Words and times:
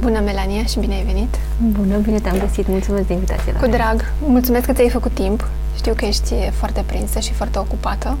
Bună, 0.00 0.20
Melania, 0.20 0.64
și 0.64 0.78
bine 0.78 0.94
ai 0.94 1.02
venit! 1.02 1.38
Bună, 1.58 1.96
bine 1.96 2.18
te-am 2.18 2.38
găsit! 2.38 2.68
Mulțumesc 2.68 3.06
de 3.06 3.12
invitație! 3.12 3.52
Cu 3.52 3.66
drag! 3.66 4.12
Mulțumesc 4.26 4.66
că 4.66 4.72
ți-ai 4.72 4.88
făcut 4.88 5.14
timp. 5.14 5.48
Știu 5.76 5.94
că 5.96 6.04
ești 6.04 6.34
foarte 6.52 6.82
prinsă 6.86 7.18
și 7.18 7.32
foarte 7.32 7.58
ocupată. 7.58 8.16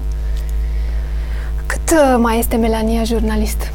Cât 1.66 1.90
uh, 1.90 2.16
mai 2.18 2.38
este 2.38 2.56
Melania 2.56 3.04
jurnalist? 3.04 3.72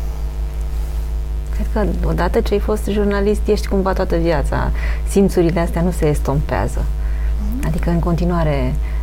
Cred 1.53 1.65
că 1.73 2.07
odată 2.07 2.39
ce 2.39 2.53
ai 2.53 2.59
fost 2.59 2.87
jurnalist, 2.89 3.41
ești 3.45 3.67
cumva 3.67 3.93
toată 3.93 4.15
viața. 4.15 4.71
Simțurile 5.07 5.59
astea 5.59 5.81
nu 5.81 5.91
se 5.91 6.05
estompează. 6.05 6.79
Mm-hmm. 6.81 7.67
Adică 7.67 7.89
în 7.89 7.99
continuare 7.99 8.73
uh, 8.73 8.94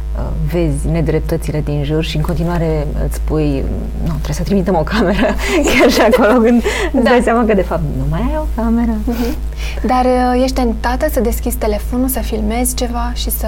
vezi 0.53 0.89
nedreptățile 0.89 1.61
din 1.61 1.85
jur 1.85 2.05
și 2.05 2.17
în 2.17 2.23
continuare 2.23 2.87
îți 3.07 3.15
spui 3.15 3.65
nu, 4.03 4.09
trebuie 4.09 4.35
să 4.35 4.43
trimitem 4.43 4.75
o 4.75 4.83
cameră 4.83 5.27
chiar 5.79 5.91
și 5.91 6.01
acolo 6.01 6.41
când 6.41 6.63
da. 6.63 6.99
îți 6.99 7.05
dai 7.05 7.21
seama 7.23 7.45
că 7.45 7.55
de 7.55 7.63
fapt 7.63 7.83
nu 7.97 8.05
mai 8.11 8.21
ai 8.21 8.37
o 8.37 8.63
cameră. 8.63 8.93
Mm-hmm. 8.93 9.53
Dar 9.83 10.05
uh, 10.05 10.43
ești 10.43 10.55
tentată 10.55 11.07
să 11.11 11.21
deschizi 11.21 11.57
telefonul, 11.57 12.09
să 12.09 12.19
filmezi 12.19 12.75
ceva 12.75 13.13
și 13.15 13.31
să 13.31 13.47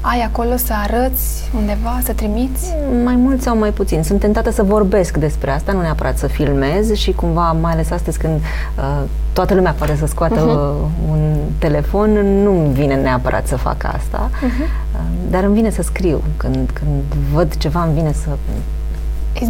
ai 0.00 0.20
acolo 0.20 0.56
să 0.56 0.72
arăți 0.82 1.50
undeva, 1.56 2.00
să 2.04 2.12
trimiți? 2.12 2.74
Mai 3.04 3.14
mult 3.14 3.42
sau 3.42 3.58
mai 3.58 3.70
puțin. 3.70 4.02
Sunt 4.02 4.20
tentată 4.20 4.50
să 4.50 4.62
vorbesc 4.62 5.16
despre 5.16 5.50
asta, 5.50 5.72
nu 5.72 5.80
neapărat 5.80 6.18
să 6.18 6.26
filmez 6.26 6.92
și 6.92 7.12
cumva, 7.12 7.52
mai 7.52 7.72
ales 7.72 7.90
astăzi 7.90 8.18
când 8.18 8.40
uh, 8.78 9.02
toată 9.32 9.54
lumea 9.54 9.72
poate 9.78 9.96
să 9.96 10.06
scoată 10.06 10.40
uh-huh. 10.40 11.10
un 11.10 11.34
telefon, 11.58 12.10
nu-mi 12.42 12.72
vine 12.72 12.94
neapărat 12.94 13.46
să 13.46 13.56
fac 13.56 13.84
asta, 13.84 14.30
uh-huh. 14.30 14.87
Uh, 14.98 15.30
dar 15.30 15.44
îmi 15.44 15.54
vine 15.54 15.70
să 15.70 15.82
scriu. 15.82 16.22
Când, 16.36 16.70
când 16.72 17.02
văd 17.32 17.56
ceva, 17.56 17.82
îmi 17.82 17.94
vine 17.94 18.12
să 18.12 18.28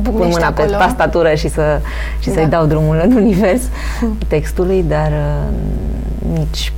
pun 0.02 0.12
mâna 0.12 0.46
acolo. 0.46 0.68
pe 0.68 0.74
tastatură 0.74 1.34
și, 1.34 1.48
să, 1.48 1.80
și 2.18 2.28
da. 2.28 2.34
să-i 2.34 2.46
dau 2.46 2.66
drumul 2.66 3.00
în 3.04 3.16
univers 3.22 3.62
textului, 4.28 4.84
dar 4.88 5.10
uh, 5.10 6.38
nici 6.38 6.72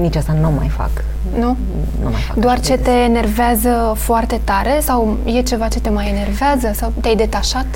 nici 0.00 0.16
asta 0.16 0.34
nu 0.40 0.52
mai 0.58 0.68
fac. 0.68 0.90
Nu? 1.38 1.56
Nu 2.02 2.10
mai 2.10 2.20
fac. 2.20 2.36
Doar 2.36 2.60
ce 2.60 2.76
te 2.76 2.90
enervează 2.90 3.92
foarte 3.96 4.40
tare 4.44 4.78
sau 4.82 5.16
e 5.24 5.42
ceva 5.42 5.68
ce 5.68 5.80
te 5.80 5.90
mai 5.90 6.08
enervează 6.08 6.70
sau 6.74 6.92
te-ai 7.00 7.16
detașat? 7.16 7.66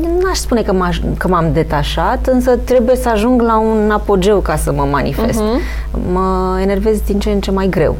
Nu 0.00 0.30
aș 0.30 0.36
spune 0.36 0.62
că, 0.62 0.72
m 0.72 0.92
că 1.18 1.28
m-am 1.28 1.52
detașat, 1.52 2.26
însă 2.26 2.56
trebuie 2.56 2.96
să 2.96 3.08
ajung 3.08 3.40
la 3.40 3.58
un 3.58 3.90
apogeu 3.90 4.38
ca 4.40 4.56
să 4.56 4.72
mă 4.72 4.86
manifest. 4.90 5.40
Uh-huh. 5.40 6.00
Mă 6.12 6.58
enervez 6.62 7.00
din 7.00 7.18
ce 7.18 7.30
în 7.30 7.40
ce 7.40 7.50
mai 7.50 7.68
greu. 7.68 7.96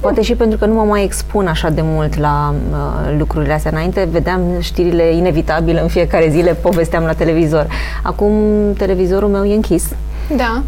Poate 0.00 0.22
și 0.22 0.34
pentru 0.34 0.58
că 0.58 0.66
nu 0.66 0.74
mă 0.74 0.82
mai 0.82 1.04
expun 1.04 1.46
așa 1.46 1.70
de 1.70 1.80
mult 1.84 2.18
la 2.18 2.54
uh, 2.70 3.14
lucrurile 3.18 3.52
astea. 3.52 3.70
Înainte 3.74 4.08
vedeam 4.10 4.40
știrile 4.60 5.14
inevitabile 5.14 5.80
în 5.80 5.88
fiecare 5.88 6.28
zi, 6.28 6.40
le 6.40 6.52
povesteam 6.52 7.04
la 7.04 7.12
televizor. 7.12 7.66
Acum 8.02 8.32
televizorul 8.76 9.28
meu 9.28 9.44
e 9.44 9.54
închis 9.54 9.88
da. 10.36 10.62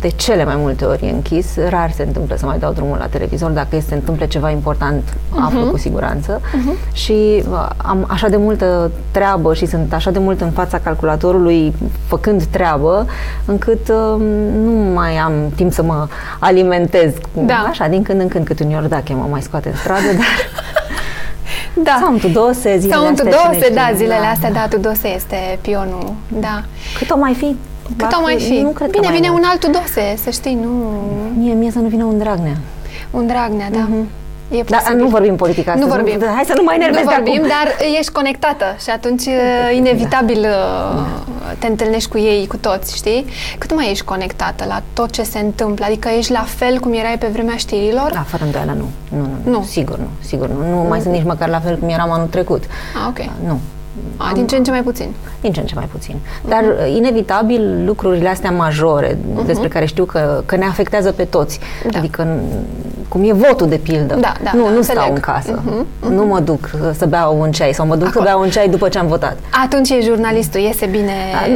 De 0.00 0.08
cele 0.08 0.44
mai 0.44 0.56
multe 0.56 0.84
ori 0.84 1.06
e 1.06 1.10
închis. 1.10 1.56
Rar 1.68 1.90
se 1.92 2.02
întâmplă 2.02 2.36
să 2.36 2.46
mai 2.46 2.58
dau 2.58 2.72
drumul 2.72 2.96
la 2.98 3.06
televizor. 3.06 3.50
Dacă 3.50 3.80
se 3.88 3.94
întâmplă 3.94 4.26
ceva 4.26 4.50
important, 4.50 5.02
uh-huh. 5.10 5.44
aflu 5.44 5.64
cu 5.70 5.76
siguranță. 5.76 6.40
Uh-huh. 6.40 6.92
Și 6.92 7.42
uh, 7.50 7.68
am 7.76 8.04
așa 8.08 8.28
de 8.28 8.36
multă 8.36 8.90
treabă 9.10 9.54
și 9.54 9.66
sunt 9.66 9.92
așa 9.92 10.10
de 10.10 10.18
mult 10.18 10.40
în 10.40 10.50
fața 10.50 10.78
calculatorului 10.78 11.72
făcând 12.06 12.44
treabă, 12.44 13.06
încât 13.44 13.88
uh, 13.88 14.20
nu 14.62 14.70
mai 14.94 15.16
am 15.16 15.32
timp 15.54 15.72
să 15.72 15.82
mă 15.82 16.06
alimentez. 16.38 17.12
Da. 17.32 17.66
Așa, 17.68 17.88
din 17.88 18.02
când 18.02 18.20
în 18.20 18.28
când, 18.28 18.46
cât 18.46 18.60
un 18.60 18.70
iordache 18.70 19.14
mă 19.14 19.26
mai 19.30 19.42
scoate 19.42 19.68
în 19.68 19.76
stradă, 19.76 20.06
dar... 20.12 20.26
Da. 21.82 21.96
Sau 22.00 22.12
un 22.12 22.18
Tudose, 22.18 22.78
zilele 22.78 22.94
Sau 22.94 23.06
un 23.06 23.14
Tudose, 23.14 23.70
da, 23.74 23.90
zilele 23.94 24.20
da. 24.22 24.28
astea, 24.28 24.52
da, 24.52 24.66
Tudose 24.68 25.08
este 25.08 25.58
pionul, 25.60 26.12
da. 26.28 26.62
Cât 26.98 27.10
o 27.10 27.18
mai 27.18 27.34
fi 27.34 27.56
cât 27.96 28.12
o 28.18 28.20
mai 28.20 28.38
fi? 28.38 28.58
Nu 28.58 28.68
cred 28.68 28.90
Bine, 28.90 29.10
vine 29.12 29.28
un 29.28 29.42
alt 29.44 29.66
dose, 29.66 30.14
să 30.22 30.30
știi, 30.30 30.58
nu... 30.62 30.68
Mie, 31.38 31.52
mie 31.52 31.70
să 31.70 31.78
nu 31.78 31.88
vină 31.88 32.04
un 32.04 32.18
Dragnea. 32.18 32.56
Un 33.10 33.26
Dragnea, 33.26 33.70
da. 33.70 33.88
Uh-huh. 33.88 34.18
E 34.50 34.62
da, 34.62 34.82
nu 34.96 35.08
vorbim 35.08 35.36
politică 35.36 35.70
astăzi. 35.70 35.88
Nu 35.88 35.94
vorbim. 35.94 36.18
Nu, 36.18 36.26
hai 36.34 36.44
să 36.46 36.52
nu 36.56 36.62
mai 36.62 36.74
enervezi 36.74 37.04
Nu 37.04 37.10
vorbim, 37.14 37.42
dar 37.42 37.76
ești 37.98 38.12
conectată 38.12 38.64
și 38.82 38.90
atunci 38.90 39.24
da. 39.24 39.70
inevitabil 39.70 40.40
da. 40.40 41.06
te 41.58 41.66
întâlnești 41.66 42.08
cu 42.08 42.18
ei, 42.18 42.46
cu 42.46 42.56
toți, 42.56 42.96
știi? 42.96 43.24
Cât 43.58 43.74
mai 43.74 43.90
ești 43.90 44.04
conectată 44.04 44.64
la 44.68 44.82
tot 44.92 45.10
ce 45.10 45.22
se 45.22 45.38
întâmplă? 45.38 45.84
Adică 45.84 46.08
ești 46.08 46.32
la 46.32 46.44
fel 46.46 46.78
cum 46.78 46.92
erai 46.92 47.18
pe 47.18 47.26
vremea 47.26 47.56
știrilor? 47.56 48.10
Da, 48.12 48.24
fără 48.26 48.44
îndoială 48.44 48.74
nu. 48.76 48.88
Nu, 49.18 49.26
nu, 49.44 49.50
nu. 49.50 49.62
Sigur 49.62 49.98
nu, 49.98 50.08
sigur 50.20 50.48
nu. 50.48 50.68
Nu 50.70 50.76
mm. 50.76 50.88
mai 50.88 51.00
sunt 51.00 51.12
nici 51.12 51.24
măcar 51.24 51.48
la 51.48 51.60
fel 51.60 51.78
cum 51.78 51.88
eram 51.88 52.10
anul 52.10 52.26
trecut. 52.26 52.64
Ah, 52.94 53.08
ok. 53.08 53.46
Nu. 53.46 53.60
A, 54.16 54.30
din 54.34 54.46
ce 54.46 54.56
în 54.56 54.64
ce 54.64 54.70
mai 54.70 54.82
puțin. 54.82 55.14
Din 55.40 55.52
ce 55.52 55.60
în 55.60 55.66
ce 55.66 55.74
mai 55.74 55.88
puțin. 55.92 56.16
Dar, 56.48 56.62
uh-huh. 56.62 56.96
inevitabil, 56.96 57.84
lucrurile 57.84 58.28
astea 58.28 58.50
majore, 58.50 59.14
uh-huh. 59.14 59.46
despre 59.46 59.68
care 59.68 59.84
știu 59.84 60.04
că, 60.04 60.42
că 60.46 60.56
ne 60.56 60.64
afectează 60.64 61.12
pe 61.12 61.24
toți, 61.24 61.60
da. 61.90 61.98
adică 61.98 62.40
cum 63.10 63.22
e 63.24 63.32
votul, 63.32 63.68
de 63.68 63.76
pildă. 63.76 64.14
Da, 64.14 64.32
da, 64.42 64.50
nu, 64.54 64.62
da, 64.64 64.70
nu 64.70 64.76
înțeleg. 64.76 65.02
stau 65.02 65.14
în 65.14 65.20
casă. 65.20 65.62
Uh-huh, 65.62 65.84
uh-huh. 65.84 66.08
Nu 66.08 66.24
mă 66.24 66.40
duc 66.40 66.70
să 66.96 67.06
beau 67.06 67.40
un 67.40 67.50
ceai 67.50 67.72
sau 67.72 67.86
mă 67.86 67.96
duc 67.96 68.06
Acolo. 68.06 68.24
să 68.24 68.30
beau 68.30 68.40
un 68.40 68.50
ceai 68.50 68.68
după 68.68 68.88
ce 68.88 68.98
am 68.98 69.06
votat. 69.06 69.36
Atunci 69.64 69.90
e 69.90 70.00
jurnalistul, 70.02 70.60
iese 70.60 70.86
bine... 70.86 71.12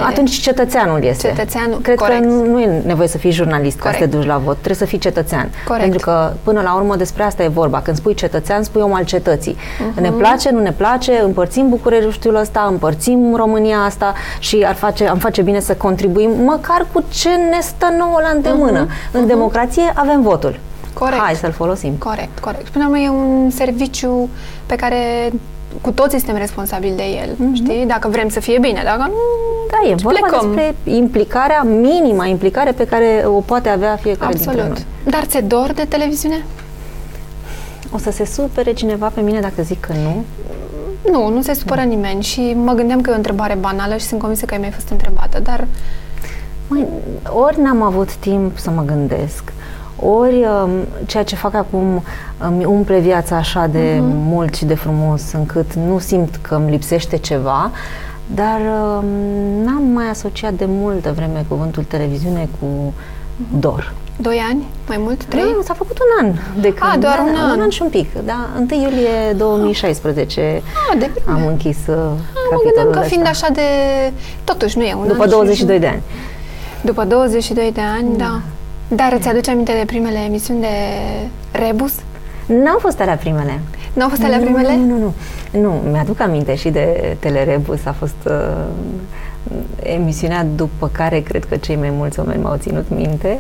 Atunci 0.08 0.30
cetățeanul 0.30 1.04
este. 1.04 1.28
Cetățeanul, 1.28 1.78
Cred 1.80 1.96
corect. 1.96 2.20
că 2.20 2.26
nu, 2.26 2.46
nu 2.46 2.60
e 2.60 2.82
nevoie 2.86 3.08
să 3.08 3.18
fii 3.18 3.30
jurnalist 3.30 3.78
corect. 3.78 3.98
ca 3.98 4.04
să 4.04 4.10
te 4.10 4.16
duci 4.16 4.26
la 4.26 4.36
vot. 4.36 4.54
Trebuie 4.54 4.76
să 4.76 4.84
fii 4.84 4.98
cetățean. 4.98 5.50
Corect. 5.66 5.82
Pentru 5.82 6.04
că, 6.04 6.32
până 6.42 6.60
la 6.60 6.74
urmă, 6.74 6.96
despre 6.96 7.22
asta 7.22 7.42
e 7.42 7.48
vorba. 7.48 7.80
Când 7.80 7.96
spui 7.96 8.14
cetățean, 8.14 8.62
spui 8.62 8.80
om 8.82 8.94
al 8.94 9.04
cetății. 9.04 9.56
Uh-huh. 9.56 10.00
Ne 10.00 10.10
place, 10.10 10.50
nu 10.50 10.60
ne 10.60 10.72
place, 10.72 11.20
împărțim 11.24 11.68
Bucureștiul 11.68 12.34
ăsta, 12.34 12.66
împărțim 12.70 13.34
România 13.36 13.78
asta 13.78 14.14
și 14.38 14.64
ar 14.66 14.74
face, 14.74 15.06
am 15.06 15.18
face 15.18 15.42
bine 15.42 15.60
să 15.60 15.74
contribuim 15.74 16.30
măcar 16.44 16.86
cu 16.92 17.04
ce 17.08 17.28
ne 17.28 17.60
stă 17.60 17.94
nouă 17.98 18.18
la 18.22 18.30
îndemână. 18.34 18.86
Uh-huh. 18.86 19.12
În 19.12 19.24
uh-huh. 19.24 19.26
democrație 19.26 19.92
avem 19.94 20.22
votul. 20.22 20.58
Corect. 20.94 21.20
Hai 21.20 21.34
să-l 21.34 21.52
folosim. 21.52 21.94
Corect, 21.94 22.38
corect. 22.38 22.68
Până 22.68 22.84
la 22.84 22.90
urmă 22.90 23.02
e 23.02 23.08
un 23.08 23.50
serviciu 23.50 24.28
pe 24.66 24.76
care 24.76 25.32
cu 25.80 25.90
toții 25.90 26.18
suntem 26.18 26.36
responsabili 26.36 26.96
de 26.96 27.02
el, 27.02 27.34
mm-hmm. 27.34 27.54
știi? 27.54 27.84
Dacă 27.86 28.08
vrem 28.08 28.28
să 28.28 28.40
fie 28.40 28.58
bine, 28.58 28.82
dacă 28.84 28.98
nu, 28.98 29.14
da, 29.70 29.90
e 29.90 29.94
vorba 29.94 30.18
plecăm. 30.20 30.46
despre 30.46 30.74
implicarea, 30.94 31.62
minima 31.62 32.26
implicare 32.26 32.72
pe 32.72 32.86
care 32.86 33.24
o 33.26 33.40
poate 33.40 33.68
avea 33.68 33.96
fiecare 33.96 34.32
Absolut. 34.32 34.54
dintre 34.54 34.68
noi. 34.68 35.10
Dar 35.10 35.24
ți-e 35.24 35.40
dor 35.40 35.72
de 35.72 35.84
televiziune? 35.84 36.44
O 37.92 37.98
să 37.98 38.10
se 38.10 38.24
supere 38.24 38.72
cineva 38.72 39.10
pe 39.14 39.20
mine 39.20 39.40
dacă 39.40 39.62
zic 39.62 39.80
că 39.80 39.92
nu? 39.92 40.24
Nu, 41.10 41.28
nu 41.28 41.42
se 41.42 41.54
supără 41.54 41.80
nimeni 41.80 42.22
și 42.22 42.56
mă 42.64 42.72
gândeam 42.72 43.00
că 43.00 43.10
e 43.10 43.12
o 43.12 43.16
întrebare 43.16 43.54
banală 43.54 43.96
și 43.96 44.04
sunt 44.06 44.20
convinsă 44.20 44.44
că 44.44 44.54
ai 44.54 44.60
mai 44.60 44.70
fost 44.70 44.88
întrebată, 44.88 45.40
dar... 45.40 45.66
Măi, 46.68 46.86
ori 47.28 47.60
n-am 47.60 47.82
avut 47.82 48.14
timp 48.14 48.58
să 48.58 48.70
mă 48.70 48.82
gândesc, 48.82 49.52
ori 49.96 50.44
um, 50.44 50.70
ceea 51.06 51.22
ce 51.22 51.34
fac 51.34 51.54
acum 51.54 52.02
îmi 52.38 52.64
umple 52.64 52.98
viața 52.98 53.36
așa 53.36 53.66
de 53.66 53.94
uh-huh. 53.96 54.00
mult 54.02 54.54
și 54.54 54.64
de 54.64 54.74
frumos 54.74 55.32
încât 55.32 55.74
nu 55.74 55.98
simt 55.98 56.38
că 56.42 56.54
îmi 56.54 56.70
lipsește 56.70 57.16
ceva, 57.16 57.70
dar 58.26 58.60
um, 58.60 59.08
n-am 59.64 59.82
mai 59.92 60.08
asociat 60.10 60.52
de 60.52 60.64
multă 60.68 61.12
vreme 61.16 61.44
cuvântul 61.48 61.84
televiziune 61.84 62.48
cu 62.60 62.66
uh-huh. 62.66 63.60
dor. 63.60 63.92
Doi 64.16 64.42
ani? 64.48 64.66
Mai 64.88 64.96
mult? 65.00 65.24
Trei? 65.24 65.42
Nu, 65.56 65.62
s-a 65.62 65.74
făcut 65.74 65.98
un 65.98 66.26
an 66.26 66.34
de 66.60 66.72
când. 66.74 66.90
A, 66.94 66.96
doar 66.98 67.18
un 67.18 67.34
an. 67.36 67.50
Un 67.50 67.60
an 67.60 67.68
și 67.68 67.82
un 67.82 67.88
pic, 67.88 68.08
da. 68.24 68.48
1 68.70 68.82
iulie 68.82 69.32
2016 69.36 70.62
A, 70.92 70.96
de 70.98 71.10
bine. 71.12 71.36
am 71.36 71.46
închis 71.46 71.76
uh, 71.86 71.94
A, 71.94 72.48
capitolul 72.50 72.94
mă 72.94 73.00
că 73.00 73.06
fiind 73.06 73.26
așa 73.26 73.48
de... 73.52 73.60
Totuși, 74.44 74.78
nu 74.78 74.84
e 74.84 74.94
un 74.94 75.06
După 75.06 75.22
an 75.22 75.28
22 75.28 75.78
de 75.78 75.86
ani. 75.86 76.02
După 76.82 77.04
22 77.04 77.72
de 77.72 77.80
ani, 77.80 78.16
da. 78.16 78.24
da. 78.24 78.40
Dar 78.88 79.12
îți 79.12 79.28
aduce 79.28 79.50
aminte 79.50 79.72
de 79.78 79.84
primele 79.84 80.18
emisiuni 80.18 80.60
de 80.60 80.76
Rebus? 81.52 81.92
N-au 82.46 82.78
fost 82.78 83.00
alea 83.00 83.16
primele. 83.16 83.60
Nu 83.92 84.02
au 84.02 84.08
fost 84.08 84.22
alea 84.22 84.38
primele? 84.38 84.76
Nu, 84.76 84.84
nu, 84.84 84.98
nu. 84.98 85.14
Nu, 85.60 85.70
mi-aduc 85.90 86.20
aminte 86.20 86.54
și 86.54 86.68
de 86.68 87.16
Telerebus. 87.20 87.84
A 87.84 87.92
fost 87.92 88.14
uh, 88.24 88.64
emisiunea 89.82 90.46
după 90.54 90.88
care 90.92 91.20
cred 91.20 91.44
că 91.44 91.56
cei 91.56 91.76
mai 91.76 91.90
mulți 91.90 92.18
oameni 92.18 92.42
m-au 92.42 92.56
ținut 92.56 92.84
minte. 92.88 93.38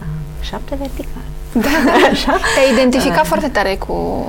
Uh, 0.00 0.06
șapte 0.40 0.74
vertical. 0.78 1.22
Da, 1.52 1.92
așa. 2.12 2.32
Te-ai 2.32 2.72
identificat 2.72 3.20
uh, 3.20 3.26
foarte 3.26 3.48
tare 3.48 3.74
cu 3.86 4.26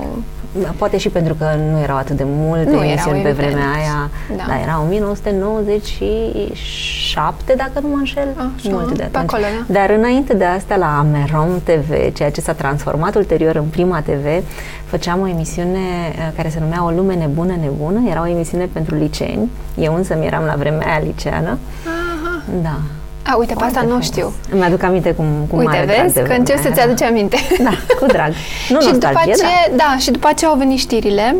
Poate 0.78 0.98
și 0.98 1.10
pentru 1.10 1.34
că 1.34 1.46
nu 1.72 1.80
erau 1.80 1.98
atât 1.98 2.18
de 2.18 2.24
multe 2.26 2.70
nu 2.70 2.84
emisiuni 2.84 3.22
pe 3.22 3.32
vremea 3.32 3.72
aia. 3.76 4.10
Da. 4.38 4.44
Dar 4.48 4.60
era 4.62 4.82
1997, 4.82 7.54
dacă 7.58 7.80
nu 7.82 7.88
mă 7.88 7.96
înșel. 7.98 8.28
Așa, 8.36 8.70
multe 8.70 8.94
de 8.94 9.04
atunci. 9.04 9.24
Acolo, 9.24 9.42
da. 9.42 9.48
Dar 9.74 9.90
înainte 9.90 10.34
de 10.34 10.46
asta, 10.46 10.76
la 10.76 10.98
Amerom 10.98 11.60
TV, 11.64 12.14
ceea 12.14 12.32
ce 12.32 12.42
s-a 12.42 12.54
transformat 12.54 13.16
ulterior 13.16 13.56
în 13.56 13.64
Prima 13.64 14.02
TV, 14.02 14.44
făceam 14.86 15.22
o 15.22 15.28
emisiune 15.28 15.78
uh, 15.78 16.32
care 16.36 16.50
se 16.50 16.60
numea 16.60 16.86
O 16.86 16.90
lume 16.90 17.14
nebună, 17.14 17.56
nebună. 17.62 18.10
Era 18.10 18.22
o 18.22 18.28
emisiune 18.28 18.70
pentru 18.74 18.96
liceeni. 18.96 19.50
Eu 19.76 19.96
însă 19.96 20.16
mi 20.20 20.26
eram 20.26 20.44
la 20.44 20.56
vremea 20.56 20.88
aia 20.88 21.00
liceană. 21.04 21.58
Aha. 21.86 22.42
Da. 22.62 22.80
A, 23.26 23.36
uite, 23.38 23.54
pe 23.54 23.64
asta 23.64 23.82
nu 23.82 24.02
știu. 24.02 24.34
Îmi 24.52 24.64
aduc 24.64 24.84
aminte 24.84 25.12
cum, 25.14 25.26
cum 25.50 25.58
Uite, 25.58 25.86
vezi 26.02 26.22
că 26.22 26.34
încep 26.38 26.62
să-ți 26.62 26.80
aduci 26.80 27.02
aminte. 27.02 27.38
Da, 27.64 27.72
cu 28.00 28.06
drag. 28.06 28.34
Nu 28.70 28.82
și 28.86 28.92
după 28.92 29.22
ce, 29.26 29.42
da. 29.42 29.76
da, 29.76 29.96
și 30.00 30.12
după 30.12 30.30
ce 30.36 30.46
au 30.46 30.56
venit 30.56 30.80
știrile, 30.80 31.36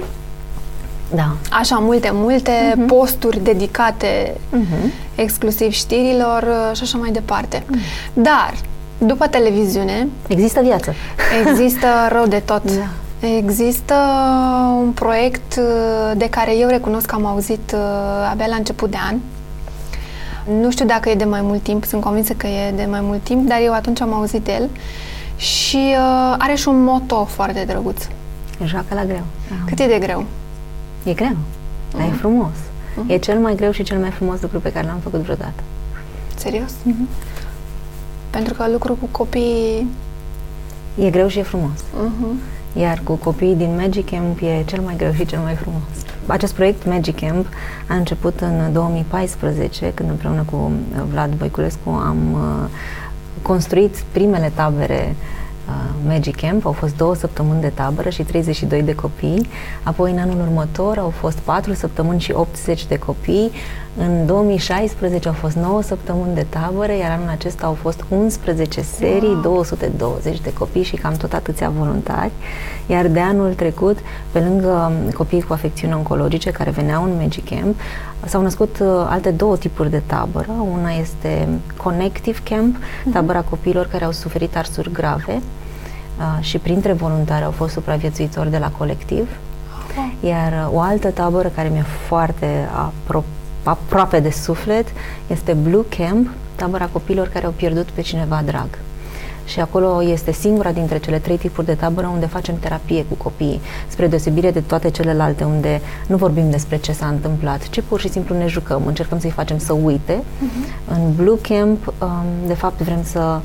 Da. 1.16 1.36
Așa, 1.52 1.76
multe, 1.76 2.10
multe 2.14 2.52
uh-huh. 2.52 2.88
posturi 2.88 3.44
dedicate 3.44 4.34
uh-huh. 4.34 4.90
exclusiv 5.16 5.72
știrilor 5.72 6.44
uh, 6.44 6.76
și 6.76 6.82
așa 6.84 6.98
mai 6.98 7.12
departe. 7.12 7.58
Uh-huh. 7.60 8.14
Dar, 8.14 8.54
după 8.98 9.28
televiziune... 9.28 10.08
Există 10.28 10.62
viață. 10.62 10.94
Există 11.46 11.88
rău 12.12 12.26
de 12.26 12.42
tot. 12.46 12.64
Da. 12.64 13.28
Există 13.28 13.96
un 14.80 14.92
proiect 14.92 15.56
uh, 15.58 16.12
de 16.16 16.30
care 16.30 16.56
eu 16.58 16.68
recunosc 16.68 17.06
că 17.06 17.16
am 17.16 17.26
auzit 17.26 17.72
uh, 17.74 17.80
abia 18.32 18.48
la 18.48 18.56
început 18.56 18.90
de 18.90 18.98
an. 19.10 19.16
Nu 20.62 20.72
știu 20.72 20.86
dacă 20.86 21.10
e 21.10 21.16
de 21.16 21.24
mai 21.24 21.42
mult 21.42 21.62
timp, 21.62 21.86
sunt 21.86 22.02
convinsă 22.02 22.34
că 22.34 22.48
e 22.48 22.72
de 22.72 22.86
mai 22.90 23.02
mult 23.02 23.24
timp, 23.24 23.48
dar 23.48 23.60
eu 23.64 23.74
atunci 23.74 24.02
am 24.02 24.14
auzit 24.14 24.44
de 24.44 24.52
el 24.52 24.70
și 25.36 25.96
uh, 25.98 26.36
are 26.38 26.56
și 26.56 26.68
un 26.68 26.84
moto 26.84 27.26
foarte 27.26 27.64
drăguț. 27.68 28.08
Joacă 28.66 28.94
la 28.94 29.06
greu. 29.06 29.24
Cât 29.66 29.80
e 29.80 29.88
de 29.88 30.00
greu? 30.00 30.26
E 31.04 31.14
greu, 31.14 31.36
dar 31.92 32.02
mm. 32.02 32.14
e 32.14 32.16
frumos. 32.16 32.52
Mm-hmm. 32.54 33.08
E 33.08 33.18
cel 33.18 33.40
mai 33.40 33.56
greu 33.56 33.72
și 33.72 33.84
cel 33.84 34.00
mai 34.00 34.10
frumos 34.10 34.42
lucru 34.42 34.60
pe 34.60 34.72
care 34.72 34.88
l-am 34.88 35.00
făcut 35.04 35.20
vreodată. 35.20 35.64
Serios? 36.36 36.72
Mm-hmm. 36.72 37.32
Pentru 38.30 38.54
că 38.54 38.68
lucru 38.72 38.94
cu 38.94 39.08
copii... 39.12 39.88
E 41.00 41.10
greu 41.10 41.28
și 41.28 41.40
e 41.40 41.44
frumos. 41.44 41.80
Mm-hmm. 41.80 42.54
Iar 42.74 43.02
cu 43.04 43.14
copiii 43.14 43.56
din 43.56 43.76
Magic 43.76 44.10
Camp 44.10 44.40
e 44.42 44.64
cel 44.66 44.82
mai 44.82 44.96
greu 44.96 45.14
și 45.14 45.26
cel 45.26 45.40
mai 45.40 45.54
frumos. 45.54 45.82
Acest 46.28 46.54
proiect 46.54 46.86
Magic 46.86 47.20
Camp 47.20 47.48
a 47.88 47.96
început 47.96 48.40
în 48.40 48.74
2014, 48.74 49.92
când 49.94 50.10
împreună 50.10 50.46
cu 50.52 50.72
Vlad 51.12 51.34
Voiculescu 51.34 51.90
am 51.90 52.18
uh, 52.34 52.70
construit 53.42 54.04
primele 54.12 54.52
tabere 54.56 55.16
uh, 55.68 55.74
Magic 56.08 56.36
Camp. 56.36 56.66
Au 56.66 56.72
fost 56.72 56.98
două 56.98 57.16
săptămâni 57.16 57.62
de 57.62 57.68
tabără 57.68 58.10
și 58.10 58.24
32 58.24 58.82
de 58.82 58.96
copii. 58.96 59.48
Apoi, 59.84 60.12
în 60.12 60.18
anul 60.18 60.40
următor, 60.42 60.98
au 60.98 61.10
fost 61.10 61.38
4 61.38 61.74
săptămâni 61.74 62.20
și 62.20 62.32
80 62.32 62.86
de 62.86 62.98
copii. 62.98 63.52
În 63.98 64.26
2016 64.26 65.28
au 65.28 65.34
fost 65.34 65.56
9 65.56 65.82
săptămâni 65.82 66.36
de 66.36 66.46
tabără, 66.50 66.92
iar 66.94 67.12
anul 67.12 67.30
acesta 67.30 67.66
au 67.66 67.74
fost 67.74 68.04
11 68.10 68.82
serii, 68.82 69.28
wow. 69.28 69.42
220 69.42 70.42
de 70.42 70.54
copii 70.54 70.84
și 70.84 70.96
cam 70.96 71.14
tot 71.14 71.34
atâția 71.34 71.70
voluntari. 71.70 72.32
Iar 72.86 73.08
de 73.08 73.20
anul 73.20 73.54
trecut, 73.54 73.98
pe 74.32 74.40
lângă 74.40 74.92
copiii 75.14 75.42
cu 75.42 75.54
afecțiuni 75.54 75.94
oncologice 75.94 76.52
care 76.52 76.70
veneau 76.70 77.04
în 77.04 77.16
Magic 77.20 77.50
Camp, 77.50 77.76
s-au 78.26 78.42
născut 78.42 78.80
uh, 78.80 78.88
alte 79.10 79.32
două 79.32 79.58
tipuri 79.58 79.90
de 79.90 80.02
tabără. 80.06 80.52
Una 80.72 80.92
este 80.92 81.48
Connective 81.84 82.40
Camp, 82.44 82.76
mhm. 83.04 83.12
tabăra 83.12 83.42
copiilor 83.42 83.88
care 83.88 84.06
au 84.06 84.12
suferit 84.12 84.58
arsuri 84.58 84.92
grave 84.92 85.42
uh, 86.18 86.44
și 86.44 86.58
printre 86.58 86.94
voluntari 86.94 87.44
au 87.44 87.52
fost 87.52 87.74
supraviețuitori 87.74 88.52
de 88.52 88.58
la 88.58 88.72
colectiv. 88.78 89.30
Iar 90.20 90.52
uh, 90.52 90.76
o 90.76 90.80
altă 90.80 91.10
tabără 91.10 91.48
care 91.56 91.70
mi-e 91.70 91.86
foarte 92.08 92.70
apropiată 92.76 93.42
aproape 93.64 94.20
de 94.20 94.30
suflet 94.30 94.88
este 95.28 95.54
Blue 95.54 95.84
Camp, 95.98 96.30
tabăra 96.56 96.90
copiilor 96.92 97.28
care 97.28 97.46
au 97.46 97.54
pierdut 97.56 97.90
pe 97.90 98.02
cineva 98.02 98.42
drag. 98.46 98.68
Și 99.46 99.60
acolo 99.60 100.04
este 100.04 100.32
singura 100.32 100.72
dintre 100.72 101.00
cele 101.00 101.20
trei 101.20 101.38
tipuri 101.38 101.66
de 101.66 101.74
tabără 101.74 102.08
unde 102.08 102.26
facem 102.26 102.56
terapie 102.60 103.06
cu 103.06 103.14
copiii, 103.14 103.62
spre 103.88 104.08
deosebire 104.08 104.52
de 104.52 104.60
toate 104.60 104.90
celelalte 104.90 105.44
unde 105.44 105.82
nu 106.08 106.18
vorbim 106.18 106.50
despre 106.50 106.78
ce 106.78 106.92
s-a 106.92 107.08
întâmplat, 107.08 107.70
ci 107.70 107.82
pur 107.88 108.00
și 108.00 108.10
simplu 108.10 108.38
ne 108.38 108.48
jucăm, 108.48 108.84
încercăm 108.86 109.20
să-i 109.20 109.30
facem 109.30 109.58
să 109.58 109.74
uite. 109.74 110.18
Uh-huh. 110.18 110.94
În 110.94 111.14
Blue 111.16 111.38
Camp, 111.42 111.94
um, 112.02 112.48
de 112.48 112.54
fapt, 112.54 112.82
vrem 112.82 113.04
să 113.04 113.40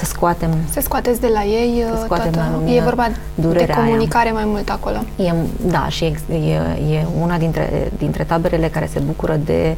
să 0.00 0.04
scoatem... 0.04 0.50
Să 0.70 0.80
scoateți 0.80 1.20
de 1.20 1.30
la 1.32 1.44
ei 1.44 1.84
să 1.90 2.00
scoatem 2.04 2.30
toată... 2.30 2.48
La 2.50 2.56
lumină, 2.56 2.76
e 2.76 2.80
vorba 2.80 3.06
de 3.34 3.66
comunicare 3.66 4.28
aia. 4.28 4.34
mai 4.34 4.44
mult 4.46 4.68
acolo. 4.68 4.96
E, 5.16 5.32
da, 5.66 5.88
și 5.88 6.04
e, 6.04 6.94
e 6.94 7.06
una 7.20 7.38
dintre, 7.38 7.92
dintre 7.98 8.24
taberele 8.24 8.68
care 8.68 8.88
se 8.92 8.98
bucură 8.98 9.40
de 9.44 9.76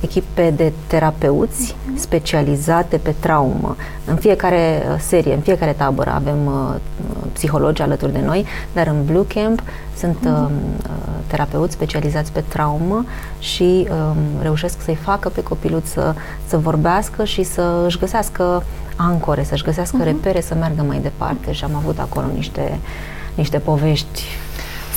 echipe 0.00 0.52
de 0.56 0.72
terapeuți 0.86 1.72
mm-hmm. 1.72 1.98
specializate 1.98 2.96
pe 2.96 3.14
traumă. 3.20 3.76
În 4.04 4.16
fiecare 4.16 4.82
uh, 4.88 4.96
serie, 4.98 5.34
în 5.34 5.40
fiecare 5.40 5.72
tabără 5.72 6.10
avem 6.14 6.46
uh, 6.46 6.74
psihologi 7.32 7.82
alături 7.82 8.12
de 8.12 8.20
noi, 8.24 8.46
dar 8.72 8.86
în 8.86 9.04
Blue 9.04 9.24
Camp 9.34 9.62
sunt 9.96 10.16
mm-hmm. 10.16 10.30
uh, 10.30 10.50
terapeuți 11.26 11.72
specializați 11.72 12.32
pe 12.32 12.44
traumă 12.48 13.04
și 13.38 13.88
uh, 13.90 14.16
reușesc 14.42 14.82
să-i 14.82 14.98
facă 15.02 15.28
pe 15.28 15.42
copilul 15.42 15.82
să, 15.84 16.14
să 16.46 16.58
vorbească 16.58 17.24
și 17.24 17.42
să 17.42 17.82
își 17.86 17.98
găsească 17.98 18.62
ancore, 18.96 19.44
să-și 19.44 19.62
găsească 19.62 20.00
uh-huh. 20.00 20.04
repere 20.04 20.40
să 20.40 20.54
meargă 20.54 20.82
mai 20.82 20.98
departe 20.98 21.52
și 21.52 21.64
am 21.64 21.74
avut 21.74 21.98
acolo 21.98 22.26
niște, 22.34 22.78
niște 23.34 23.58
povești 23.58 24.22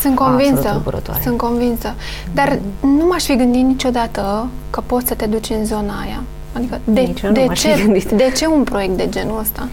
sunt 0.01 0.15
convinsă, 0.15 0.81
sunt 1.21 1.37
convinsă. 1.37 1.93
Dar 2.33 2.55
mm-hmm. 2.55 2.81
nu 2.81 3.05
m-aș 3.09 3.23
fi 3.23 3.35
gândit 3.35 3.65
niciodată 3.65 4.47
că 4.69 4.81
poți 4.85 5.07
să 5.07 5.13
te 5.13 5.25
duci 5.25 5.49
în 5.49 5.65
zona 5.65 5.93
aia. 6.03 6.23
Adică, 6.53 6.79
de, 6.83 7.13
de, 7.31 7.47
ce, 7.53 8.03
de 8.15 8.33
ce 8.35 8.47
un 8.47 8.63
proiect 8.63 8.97
de 8.97 9.09
genul 9.09 9.39
ăsta? 9.39 9.67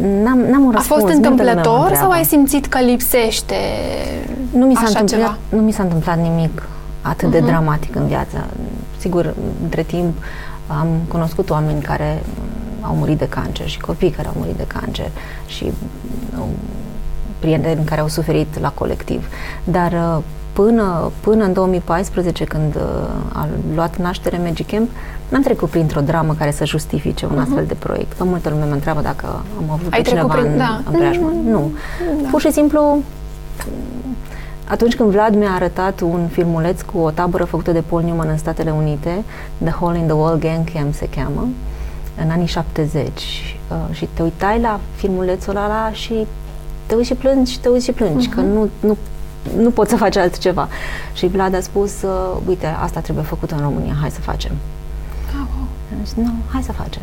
N-am, 0.00 0.38
n-am 0.38 0.64
un 0.64 0.70
răspuns. 0.70 1.00
A 1.00 1.04
fost 1.04 1.14
întâmplător 1.14 1.94
sau 1.94 2.10
ai 2.10 2.24
simțit 2.24 2.66
că 2.66 2.78
lipsește 2.78 3.56
nu 4.50 4.66
mi 4.66 4.74
s-a 4.74 4.80
așa 4.80 4.98
întâmplat, 4.98 5.30
ceva? 5.30 5.38
Nu 5.48 5.60
mi 5.60 5.72
s-a 5.72 5.82
întâmplat 5.82 6.18
nimic 6.18 6.68
atât 7.02 7.28
uh-huh. 7.28 7.32
de 7.32 7.38
mhm. 7.38 7.46
dramatic 7.46 7.94
în 7.94 8.06
viață. 8.06 8.46
Sigur, 8.98 9.34
între 9.62 9.82
timp 9.82 10.14
am 10.66 10.88
cunoscut 11.08 11.50
oameni 11.50 11.82
care 11.82 12.22
au 12.86 12.94
murit 12.94 13.18
de 13.18 13.28
cancer 13.28 13.68
și 13.68 13.80
copii 13.80 14.10
care 14.10 14.28
au 14.28 14.34
murit 14.36 14.56
de 14.56 14.66
cancer 14.66 15.10
și 15.46 15.72
um, 16.38 16.48
prieteni 17.38 17.84
care 17.84 18.00
au 18.00 18.08
suferit 18.08 18.58
la 18.58 18.70
colectiv. 18.70 19.28
Dar 19.64 19.92
uh, 19.92 20.22
până, 20.52 21.10
până 21.20 21.44
în 21.44 21.52
2014, 21.52 22.44
când 22.44 22.74
uh, 22.74 22.82
a 23.32 23.48
luat 23.74 23.96
naștere 23.96 24.40
Magic 24.44 24.66
Camp, 24.70 24.90
n-am 25.28 25.42
trecut 25.42 25.68
printr-o 25.68 26.00
dramă 26.00 26.34
care 26.38 26.50
să 26.50 26.64
justifice 26.64 27.26
un 27.26 27.36
uh-huh. 27.36 27.42
astfel 27.42 27.64
de 27.66 27.74
proiect. 27.74 28.12
Că 28.12 28.24
multă 28.24 28.48
lume 28.48 28.64
mă 28.64 28.72
întreabă 28.72 29.00
dacă 29.00 29.26
am 29.58 29.70
avut 29.70 29.92
Ai 29.92 30.02
pe 30.02 30.08
cineva 30.08 30.34
prin, 30.34 30.50
în, 30.50 30.56
da. 30.56 30.80
în 30.86 30.92
preajmă. 30.92 31.30
Mm, 31.34 31.50
nu. 31.50 31.72
Da. 32.22 32.28
Pur 32.28 32.40
și 32.40 32.52
simplu, 32.52 32.98
atunci 34.68 34.94
când 34.96 35.10
Vlad 35.10 35.34
mi-a 35.34 35.52
arătat 35.54 36.00
un 36.00 36.28
filmuleț 36.30 36.80
cu 36.82 36.98
o 36.98 37.10
tabără 37.10 37.44
făcută 37.44 37.72
de 37.72 37.80
Paul 37.80 38.02
Newman 38.02 38.28
în 38.28 38.36
Statele 38.36 38.70
Unite, 38.70 39.24
The 39.62 39.72
Hole 39.72 39.98
in 39.98 40.04
the 40.04 40.14
Wall 40.14 40.38
Gang 40.38 40.72
Camp 40.74 40.94
se 40.94 41.08
cheamă, 41.08 41.48
în 42.22 42.30
anii 42.30 42.46
70 42.46 43.04
uh, 43.68 43.76
și 43.90 44.08
te 44.14 44.22
uitai 44.22 44.60
la 44.60 44.80
filmulețul 44.94 45.56
ăla 45.56 45.90
și 45.92 46.26
te 46.86 46.94
uiți 46.94 47.08
și 47.08 47.14
plângi 47.14 47.52
și 47.52 47.60
te 47.60 47.68
uiți 47.68 47.84
și 47.84 47.92
plângi, 47.92 48.28
uh-huh. 48.28 48.34
că 48.34 48.40
nu, 48.40 48.68
nu, 48.80 48.96
nu 49.56 49.70
poți 49.70 49.90
să 49.90 49.96
faci 49.96 50.16
altceva. 50.16 50.68
Și 51.12 51.26
Vlad 51.26 51.54
a 51.54 51.60
spus, 51.60 52.02
uh, 52.02 52.36
uite, 52.46 52.66
asta 52.66 53.00
trebuie 53.00 53.24
făcut 53.24 53.50
în 53.50 53.58
România, 53.58 53.96
hai 54.00 54.10
să 54.10 54.20
facem. 54.20 54.52
Oh. 55.34 55.66
Zis, 56.04 56.14
nu, 56.14 56.32
hai 56.52 56.62
să 56.62 56.72
facem. 56.72 57.02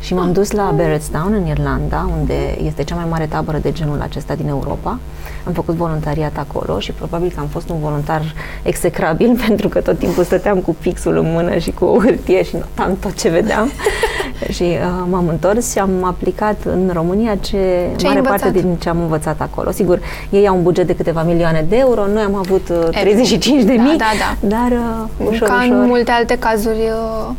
Și 0.00 0.14
m-am 0.14 0.32
dus 0.32 0.50
la 0.50 0.72
Barrettstown, 0.76 1.32
în 1.32 1.46
Irlanda, 1.46 2.10
unde 2.18 2.58
este 2.62 2.84
cea 2.84 2.94
mai 2.94 3.06
mare 3.08 3.26
tabără 3.26 3.58
de 3.58 3.72
genul 3.72 4.00
acesta 4.00 4.34
din 4.34 4.48
Europa. 4.48 4.98
Am 5.46 5.52
făcut 5.52 5.74
voluntariat 5.74 6.36
acolo 6.38 6.78
și 6.78 6.92
probabil 6.92 7.32
că 7.34 7.40
am 7.40 7.46
fost 7.46 7.68
un 7.68 7.80
voluntar 7.80 8.22
execrabil 8.62 9.36
pentru 9.46 9.68
că 9.68 9.80
tot 9.80 9.98
timpul 9.98 10.24
stăteam 10.24 10.58
cu 10.58 10.76
pixul 10.80 11.16
în 11.16 11.32
mână 11.32 11.58
și 11.58 11.70
cu 11.70 11.84
o 11.84 11.98
hârtie 11.98 12.44
și 12.44 12.56
notam 12.56 12.96
tot 13.00 13.14
ce 13.14 13.28
vedeam. 13.28 13.70
și 14.54 14.62
uh, 14.62 15.06
m-am 15.10 15.28
întors 15.28 15.72
și 15.72 15.78
am 15.78 16.04
aplicat 16.04 16.56
în 16.64 16.90
România 16.92 17.34
ce, 17.34 17.88
ce 17.96 18.06
mare 18.06 18.20
parte 18.20 18.50
din 18.50 18.76
ce 18.80 18.88
am 18.88 19.00
învățat 19.00 19.40
acolo. 19.40 19.70
Sigur, 19.70 20.00
ei 20.30 20.48
au 20.48 20.56
un 20.56 20.62
buget 20.62 20.86
de 20.86 20.96
câteva 20.96 21.22
milioane 21.22 21.64
de 21.68 21.76
euro, 21.76 22.06
noi 22.06 22.22
am 22.22 22.34
avut 22.34 22.68
uh, 22.68 22.88
35 22.90 23.62
de 23.62 23.74
da, 23.76 23.82
mii, 23.82 23.96
da, 23.96 24.04
da. 24.18 24.48
dar 24.48 24.70
uh, 24.70 25.28
ușor, 25.28 25.48
Ca 25.48 25.54
ușor. 25.54 25.76
în 25.76 25.86
multe 25.86 26.10
alte 26.10 26.38
cazuri 26.38 26.78
uh, 26.78 27.34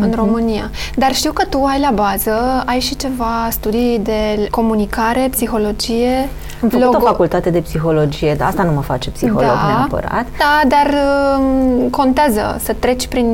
în 0.00 0.10
uh-huh. 0.10 0.14
România. 0.14 0.70
Dar 0.94 1.14
știu 1.14 1.32
că 1.32 1.44
tu 1.44 1.64
ai 1.64 1.80
la 1.80 1.90
bază, 1.90 2.62
ai 2.66 2.80
și 2.80 2.96
ceva 2.96 3.48
studii 3.50 3.98
de 4.02 4.46
comunicare, 4.50 5.28
psihologie, 5.30 6.28
am 6.62 6.68
făcut 6.68 6.84
logo... 6.84 6.96
o 6.96 7.06
facultate 7.06 7.50
de 7.50 7.60
psihologie, 7.60 8.34
dar 8.34 8.48
asta 8.48 8.62
nu 8.62 8.72
mă 8.72 8.80
face 8.80 9.10
psiholog 9.10 9.40
da, 9.40 9.66
neapărat. 9.66 10.26
Da, 10.38 10.60
dar 10.68 10.94
um, 11.38 11.88
contează 11.88 12.56
să 12.62 12.74
treci 12.78 13.06
prin, 13.06 13.26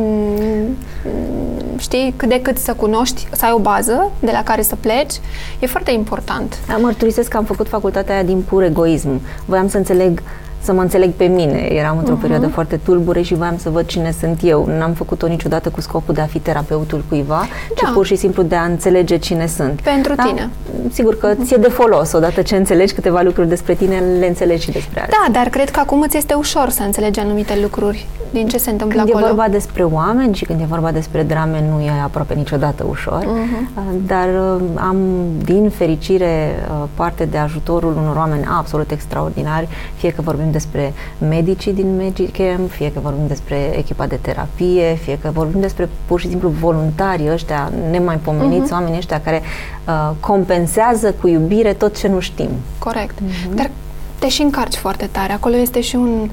știi, 1.76 2.14
cât 2.16 2.28
de 2.28 2.40
cât 2.40 2.58
să 2.58 2.74
cunoști, 2.74 3.28
să 3.32 3.44
ai 3.44 3.52
o 3.52 3.58
bază 3.58 4.10
de 4.18 4.30
la 4.32 4.42
care 4.42 4.62
să 4.62 4.76
pleci. 4.76 5.14
E 5.58 5.66
foarte 5.66 5.90
important. 5.90 6.58
Da, 6.66 6.76
mărturisesc 6.76 7.28
că 7.28 7.36
am 7.36 7.44
făcut 7.44 7.68
facultatea 7.68 8.14
aia 8.14 8.22
din 8.24 8.42
pur 8.42 8.62
egoism. 8.62 9.20
Voiam 9.44 9.68
să 9.68 9.76
înțeleg 9.76 10.22
să 10.66 10.72
mă 10.72 10.80
înțeleg 10.80 11.10
pe 11.12 11.24
mine. 11.24 11.58
Eram 11.58 11.98
într-o 11.98 12.16
uh-huh. 12.16 12.20
perioadă 12.20 12.48
foarte 12.48 12.76
tulbure 12.76 13.22
și 13.22 13.34
voiam 13.34 13.58
să 13.58 13.70
văd 13.70 13.86
cine 13.86 14.10
sunt 14.20 14.38
eu. 14.42 14.68
N-am 14.78 14.92
făcut-o 14.92 15.26
niciodată 15.26 15.68
cu 15.68 15.80
scopul 15.80 16.14
de 16.14 16.20
a 16.20 16.26
fi 16.26 16.38
terapeutul 16.38 17.04
cuiva, 17.08 17.46
da. 17.68 17.88
ci 17.88 17.92
pur 17.92 18.06
și 18.06 18.16
simplu 18.16 18.42
de 18.42 18.54
a 18.54 18.64
înțelege 18.64 19.16
cine 19.16 19.46
sunt. 19.46 19.80
Pentru 19.80 20.14
da? 20.14 20.22
tine. 20.22 20.50
Sigur 20.92 21.18
că 21.18 21.34
ți-e 21.44 21.56
de 21.56 21.68
folos. 21.68 22.12
Odată 22.12 22.42
ce 22.42 22.56
înțelegi 22.56 22.94
câteva 22.94 23.20
lucruri 23.22 23.48
despre 23.48 23.74
tine, 23.74 24.02
le 24.18 24.26
înțelegi 24.26 24.62
și 24.62 24.70
despre 24.70 25.00
alții. 25.00 25.16
Da, 25.24 25.32
dar 25.32 25.48
cred 25.48 25.70
că 25.70 25.80
acum 25.80 26.00
îți 26.00 26.16
este 26.16 26.34
ușor 26.34 26.68
să 26.68 26.82
înțelegi 26.82 27.20
anumite 27.20 27.58
lucruri 27.62 28.06
din 28.30 28.46
ce 28.46 28.58
se 28.58 28.70
întâmplă 28.70 28.98
când 28.98 29.10
acolo. 29.10 29.26
e 29.26 29.28
vorba 29.28 29.48
despre 29.48 29.82
oameni 29.82 30.34
și 30.34 30.44
când 30.44 30.60
e 30.60 30.64
vorba 30.68 30.90
despre 30.90 31.22
drame, 31.22 31.64
nu 31.70 31.80
e 31.80 31.90
aproape 32.04 32.34
niciodată 32.34 32.86
ușor, 32.88 33.22
uh-huh. 33.22 34.06
dar 34.06 34.28
uh, 34.28 34.62
am, 34.74 34.96
din 35.44 35.70
fericire, 35.70 36.54
uh, 36.70 36.88
parte 36.94 37.24
de 37.24 37.38
ajutorul 37.38 37.96
unor 38.02 38.16
oameni 38.16 38.44
absolut 38.58 38.90
extraordinari, 38.90 39.68
fie 39.94 40.10
că 40.10 40.22
vorbim 40.22 40.50
despre 40.56 40.92
medicii 41.28 41.72
din 41.72 41.96
Magicam, 41.96 42.66
fie 42.66 42.92
că 42.92 43.00
vorbim 43.02 43.26
despre 43.26 43.56
echipa 43.78 44.06
de 44.06 44.18
terapie, 44.20 44.98
fie 45.02 45.18
că 45.22 45.30
vorbim 45.32 45.60
despre 45.60 45.88
pur 46.06 46.20
și 46.20 46.28
simplu 46.28 46.48
voluntarii 46.48 47.30
ăștia 47.32 47.72
nemaipomeniți, 47.90 48.68
uh-huh. 48.68 48.72
oamenii 48.72 48.98
ăștia 48.98 49.20
care 49.20 49.42
uh, 49.88 50.10
compensează 50.20 51.14
cu 51.20 51.28
iubire 51.28 51.72
tot 51.72 51.98
ce 51.98 52.08
nu 52.08 52.20
știm. 52.20 52.50
Corect. 52.78 53.18
Uh-huh. 53.18 53.54
Dar 53.54 53.70
te 54.18 54.28
și 54.28 54.42
încarci 54.42 54.74
foarte 54.74 55.08
tare. 55.12 55.32
Acolo 55.32 55.56
este 55.56 55.80
și 55.80 55.96
un 55.96 56.28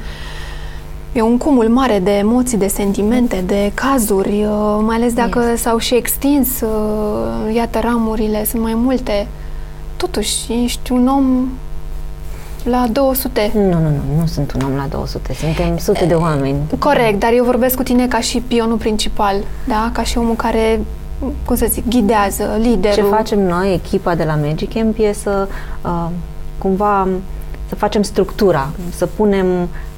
E 1.15 1.21
un 1.21 1.37
cumul 1.37 1.69
mare 1.69 1.99
de 1.99 2.11
emoții, 2.11 2.57
de 2.57 2.67
sentimente, 2.67 3.43
de 3.45 3.71
cazuri, 3.73 4.43
uh, 4.43 4.79
mai 4.81 4.95
ales 4.95 5.13
dacă 5.13 5.45
yes. 5.49 5.61
s-au 5.61 5.77
și 5.77 5.95
extins, 5.95 6.61
uh, 6.61 7.55
iată, 7.55 7.79
ramurile, 7.79 8.45
sunt 8.45 8.61
mai 8.61 8.73
multe. 8.73 9.27
Totuși, 9.97 10.53
ești 10.63 10.91
un 10.91 11.07
om 11.07 11.47
la 12.63 12.87
200. 12.91 13.51
Nu, 13.53 13.61
nu, 13.61 13.79
nu, 13.79 14.19
nu 14.19 14.25
sunt 14.25 14.53
un 14.53 14.61
om 14.61 14.75
la 14.75 14.85
200, 14.89 15.33
suntem 15.33 15.77
sute 15.77 16.05
de 16.05 16.13
oameni. 16.13 16.57
Corect, 16.79 17.19
dar 17.19 17.31
eu 17.33 17.43
vorbesc 17.43 17.75
cu 17.75 17.83
tine 17.83 18.07
ca 18.07 18.19
și 18.19 18.43
pionul 18.47 18.77
principal, 18.77 19.35
da? 19.67 19.89
Ca 19.93 20.03
și 20.03 20.17
omul 20.17 20.35
care 20.35 20.81
cum 21.45 21.55
să 21.55 21.65
zic, 21.69 21.87
ghidează, 21.87 22.57
liderul. 22.59 23.03
Ce 23.03 23.15
facem 23.15 23.47
noi, 23.47 23.73
echipa 23.73 24.15
de 24.15 24.23
la 24.23 24.35
Magic 24.35 24.73
Camp, 24.73 24.97
e 24.99 25.13
să 25.13 25.47
uh, 25.81 26.07
cumva 26.57 27.07
să 27.69 27.75
facem 27.75 28.01
structura, 28.01 28.69
să 28.95 29.05
punem 29.05 29.47
Uh, 29.47 29.92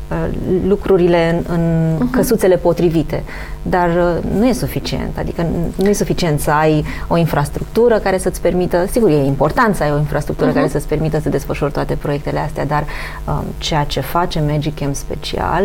lucrurile 0.68 1.44
în, 1.48 1.56
în 1.56 1.96
uh-huh. 1.96 2.12
căsuțele 2.12 2.56
potrivite. 2.56 3.24
Dar 3.62 3.90
uh, 3.90 4.24
nu 4.40 4.48
e 4.48 4.54
suficient. 4.54 5.18
Adică 5.18 5.46
nu 5.76 5.90
e 5.90 5.94
suficient 5.94 6.40
să 6.40 6.52
ai 6.52 6.86
o 7.08 7.18
infrastructură 7.18 7.98
care 7.98 8.18
să-ți 8.18 8.42
permită, 8.42 8.86
sigur, 8.92 9.10
e 9.10 9.26
important 9.26 9.76
să 9.76 9.84
ai 9.84 9.92
o 9.92 9.98
infrastructură 9.98 10.50
uh-huh. 10.50 10.54
care 10.54 10.68
să-ți 10.68 10.88
permită 10.88 11.20
să 11.20 11.30
desfășori 11.30 11.72
toate 11.72 11.96
proiectele 11.96 12.40
astea, 12.40 12.66
dar 12.66 12.84
um, 13.28 13.44
ceea 13.58 13.84
ce 13.84 14.00
face 14.00 14.44
Magic 14.48 14.80
Camp 14.80 14.96
special, 14.96 15.64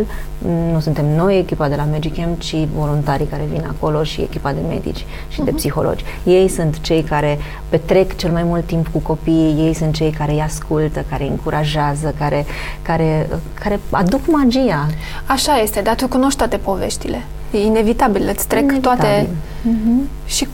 nu 0.73 0.81
suntem 0.81 1.05
noi 1.17 1.39
echipa 1.39 1.69
de 1.69 1.75
la 1.75 1.87
Magic 1.91 2.17
Camp, 2.17 2.39
ci 2.39 2.57
voluntarii 2.75 3.27
care 3.27 3.43
vin 3.53 3.65
acolo 3.77 4.03
și 4.03 4.21
echipa 4.21 4.53
de 4.53 4.61
medici 4.69 5.05
și 5.29 5.41
uh-huh. 5.41 5.45
de 5.45 5.51
psihologi. 5.51 6.05
Ei 6.25 6.49
sunt 6.49 6.81
cei 6.81 7.03
care 7.03 7.39
petrec 7.69 8.17
cel 8.17 8.31
mai 8.31 8.43
mult 8.43 8.65
timp 8.67 8.89
cu 8.89 8.99
copiii, 8.99 9.67
ei 9.67 9.75
sunt 9.75 9.95
cei 9.95 10.11
care 10.11 10.33
îi 10.33 10.41
ascultă, 10.41 11.05
care 11.09 11.23
îi 11.23 11.29
încurajează, 11.29 12.15
care, 12.19 12.45
care, 12.83 13.29
care 13.55 13.81
aduc 13.91 14.27
magia. 14.31 14.87
Așa 15.27 15.57
este, 15.57 15.81
dar 15.81 15.95
tu 15.95 16.09
cunoști 16.09 16.39
toate 16.39 16.57
poveștile. 16.57 17.23
E 17.51 17.59
inevitabil, 17.59 18.29
îți 18.35 18.47
trec 18.47 18.63
inevitabil. 18.63 18.99
toate. 18.99 19.29
Uh-huh. 19.69 20.27
Și 20.27 20.49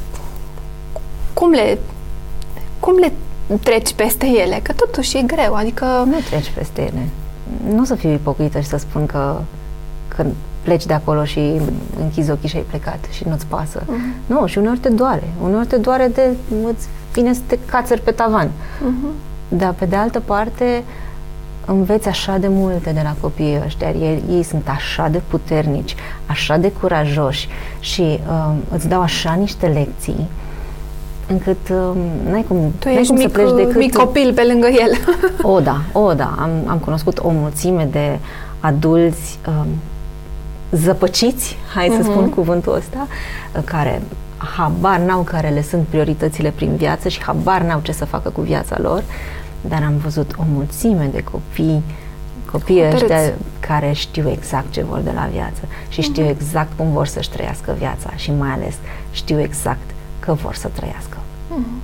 cum 1.33 1.51
le, 1.51 1.79
cum 2.81 2.97
le 2.97 3.13
treci 3.63 3.93
peste 3.95 4.27
ele? 4.27 4.61
Că 4.63 4.73
totuși 4.73 5.17
e 5.17 5.23
greu, 5.23 5.55
adică... 5.55 5.85
Nu 5.85 6.19
treci 6.29 6.51
peste 6.51 6.81
ele. 6.81 7.09
Nu 7.75 7.81
o 7.81 7.85
să 7.85 7.95
fiu 7.95 8.13
ipocrită 8.13 8.61
și 8.61 8.69
să 8.69 8.77
spun 8.77 9.07
că, 9.07 9.41
că 10.09 10.25
pleci 10.63 10.87
de 10.87 10.93
acolo 10.93 11.25
și 11.25 11.61
închizi 12.01 12.31
ochii 12.31 12.49
și 12.49 12.57
ai 12.57 12.65
plecat 12.69 13.05
și 13.11 13.25
nu-ți 13.29 13.47
pasă. 13.47 13.83
Uh-huh. 13.83 14.27
Nu, 14.27 14.47
și 14.47 14.59
uneori 14.59 14.79
te 14.79 14.89
doare. 14.89 15.29
Uneori 15.43 15.67
te 15.67 15.77
doare 15.77 16.11
de... 16.15 16.37
îți 16.65 16.87
vine 17.13 17.33
să 17.33 17.41
te 17.47 17.59
cațări 17.67 18.01
pe 18.01 18.11
tavan. 18.11 18.49
Uh-huh. 18.49 19.15
Dar, 19.49 19.73
pe 19.73 19.85
de 19.85 19.97
altă 19.97 20.21
parte, 20.21 20.85
înveți 21.67 22.09
așa 22.09 22.37
de 22.39 22.49
multe 22.49 22.91
de 22.91 23.01
la 23.03 23.15
copiii 23.21 23.61
ăștia. 23.65 23.91
Ei, 23.91 24.23
ei 24.31 24.43
sunt 24.43 24.69
așa 24.69 25.09
de 25.09 25.23
puternici, 25.29 25.95
așa 26.27 26.57
de 26.57 26.73
curajoși 26.81 27.49
și 27.81 28.01
uh, 28.01 28.53
îți 28.75 28.89
dau 28.89 29.01
așa 29.01 29.35
niște 29.35 29.67
lecții 29.67 30.27
încât 31.29 31.69
uh, 31.71 31.97
n-ai 32.31 32.45
cum, 32.49 32.73
tu 32.79 32.89
n-ai 32.89 32.97
ești 32.97 33.09
cum 33.09 33.17
mic, 33.17 33.31
să 33.31 33.39
pleci 33.39 33.55
decât... 33.57 33.77
mic 33.77 33.97
copil 33.97 34.33
pe 34.33 34.43
lângă 34.43 34.67
el. 34.67 34.91
o, 35.53 35.61
da, 35.61 35.81
o, 35.93 36.13
da. 36.13 36.35
Am, 36.39 36.51
am 36.67 36.79
cunoscut 36.79 37.19
o 37.19 37.31
mulțime 37.31 37.89
de 37.91 38.19
adulți 38.61 39.39
uh, 39.49 39.67
zăpăciți, 40.71 41.57
hai 41.75 41.87
uh-huh. 41.87 42.03
să 42.03 42.03
mhm. 42.03 42.11
spun 42.11 42.29
cuvântul 42.29 42.75
ăsta, 42.75 43.07
uh, 43.57 43.63
care 43.65 44.03
habar 44.57 44.99
n-au 44.99 45.21
care 45.23 45.49
le 45.49 45.63
sunt 45.63 45.87
prioritățile 45.87 46.51
prin 46.51 46.77
viață 46.77 47.09
și 47.09 47.23
habar 47.23 47.63
n-au 47.63 47.81
ce 47.83 47.93
să 47.93 48.05
facă 48.05 48.29
cu 48.29 48.41
viața 48.41 48.77
lor. 48.81 48.99
Uh, 48.99 49.46
dar 49.69 49.83
am 49.83 49.97
văzut 49.97 50.35
o 50.39 50.43
mulțime 50.53 51.09
de 51.13 51.23
copii 51.23 51.83
copii 52.51 52.83
ăștia 52.93 53.19
care 53.61 53.93
știu 53.93 54.31
exact 54.31 54.71
ce 54.71 54.83
vor 54.83 54.99
de 54.99 55.11
la 55.15 55.29
viață 55.33 55.61
și 55.89 56.01
știu 56.03 56.25
uh-huh. 56.25 56.31
exact 56.31 56.73
cum 56.77 56.93
vor 56.93 57.07
să-și 57.07 57.31
trăiască 57.31 57.75
viața 57.79 58.11
și 58.15 58.33
mai 58.39 58.51
ales 58.51 58.75
știu 59.13 59.41
exact 59.41 59.91
că 60.19 60.33
vor 60.33 60.55
să 60.55 60.69
trăiască. 60.73 61.17
Uh-huh. 61.17 61.83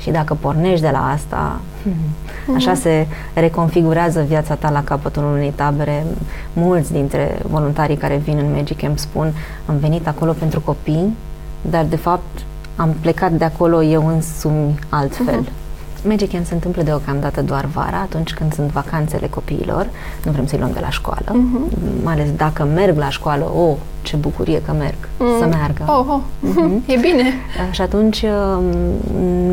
Și 0.00 0.10
dacă 0.10 0.34
pornești 0.34 0.80
de 0.80 0.90
la 0.90 1.10
asta, 1.10 1.60
uh-huh. 1.60 2.54
așa 2.56 2.74
se 2.74 3.06
reconfigurează 3.34 4.22
viața 4.22 4.54
ta 4.54 4.70
la 4.70 4.84
capătul 4.84 5.24
unei 5.24 5.50
tabere. 5.50 6.04
Mulți 6.52 6.92
dintre 6.92 7.38
voluntarii 7.50 7.96
care 7.96 8.16
vin 8.16 8.38
în 8.38 8.52
Magic 8.52 8.80
Camp 8.80 8.98
spun 8.98 9.32
am 9.66 9.76
venit 9.76 10.06
acolo 10.06 10.32
pentru 10.32 10.60
copii, 10.60 11.16
dar 11.60 11.84
de 11.84 11.96
fapt 11.96 12.44
am 12.76 12.94
plecat 13.00 13.32
de 13.32 13.44
acolo 13.44 13.82
eu 13.82 14.06
însumi 14.06 14.78
altfel. 14.88 15.42
Uh-huh. 15.42 15.63
Magic 16.04 16.32
Camp 16.32 16.46
se 16.46 16.54
întâmplă 16.54 16.82
deocamdată 16.82 17.42
doar 17.42 17.64
vara, 17.64 18.00
atunci 18.00 18.34
când 18.34 18.54
sunt 18.54 18.70
vacanțele 18.70 19.26
copiilor. 19.26 19.88
Nu 20.24 20.32
vrem 20.32 20.46
să-i 20.46 20.58
luăm 20.58 20.72
de 20.72 20.80
la 20.80 20.90
școală. 20.90 21.30
Uh-huh. 21.30 22.02
Mai 22.02 22.12
ales 22.12 22.28
dacă 22.36 22.64
merg 22.74 22.96
la 22.96 23.08
școală, 23.08 23.44
o, 23.54 23.60
oh, 23.60 23.76
ce 24.02 24.16
bucurie 24.16 24.62
că 24.62 24.72
merg, 24.72 24.96
uh-huh. 24.96 25.40
să 25.40 25.46
meargă. 25.46 25.84
Oh, 25.86 26.06
oh. 26.08 26.20
Uh-huh. 26.50 26.86
E 26.86 26.96
bine. 26.96 27.32
Și 27.70 27.80
atunci 27.80 28.22
um, 28.22 28.64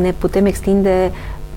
ne 0.00 0.12
putem 0.18 0.46
extinde 0.46 1.10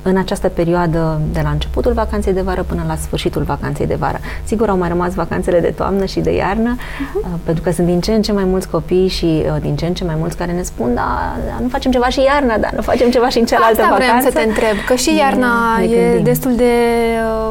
în 0.07 0.17
această 0.17 0.47
perioadă 0.47 1.21
de 1.31 1.39
la 1.43 1.50
începutul 1.50 1.93
vacanței 1.93 2.33
de 2.33 2.41
vară 2.41 2.63
până 2.63 2.83
la 2.88 2.95
sfârșitul 2.95 3.41
vacanței 3.41 3.88
de 3.88 3.95
vară. 3.95 4.19
Sigur, 4.43 4.69
au 4.69 4.77
mai 4.77 4.89
rămas 4.89 5.13
vacanțele 5.13 5.59
de 5.59 5.67
toamnă 5.67 6.05
și 6.05 6.19
de 6.19 6.35
iarnă, 6.35 6.75
uh-huh. 6.75 7.43
pentru 7.43 7.63
că 7.63 7.71
sunt 7.71 7.88
din 7.88 8.00
ce 8.00 8.12
în 8.12 8.21
ce 8.21 8.31
mai 8.31 8.43
mulți 8.43 8.69
copii 8.69 9.07
și 9.07 9.25
uh, 9.25 9.62
din 9.62 9.75
ce 9.75 9.85
în 9.85 9.93
ce 9.93 10.03
mai 10.03 10.15
mulți 10.17 10.38
care 10.38 10.51
ne 10.51 10.62
spun, 10.62 10.93
da, 10.93 11.35
da 11.47 11.62
nu 11.62 11.67
facem 11.67 11.91
ceva 11.91 12.07
și 12.07 12.21
iarna, 12.21 12.57
da, 12.57 12.69
nu 12.75 12.81
facem 12.81 13.09
ceva 13.09 13.29
și 13.29 13.39
în 13.39 13.45
cealaltă 13.45 13.81
Asta 13.81 13.93
vacanță. 13.93 14.15
Asta 14.15 14.29
să 14.29 14.38
te 14.38 14.50
întreb, 14.50 14.75
că 14.88 14.95
și 14.95 15.15
iarna 15.15 15.77
ne, 15.79 15.85
ne 15.85 15.93
e 15.93 16.19
destul 16.19 16.55
de 16.55 16.74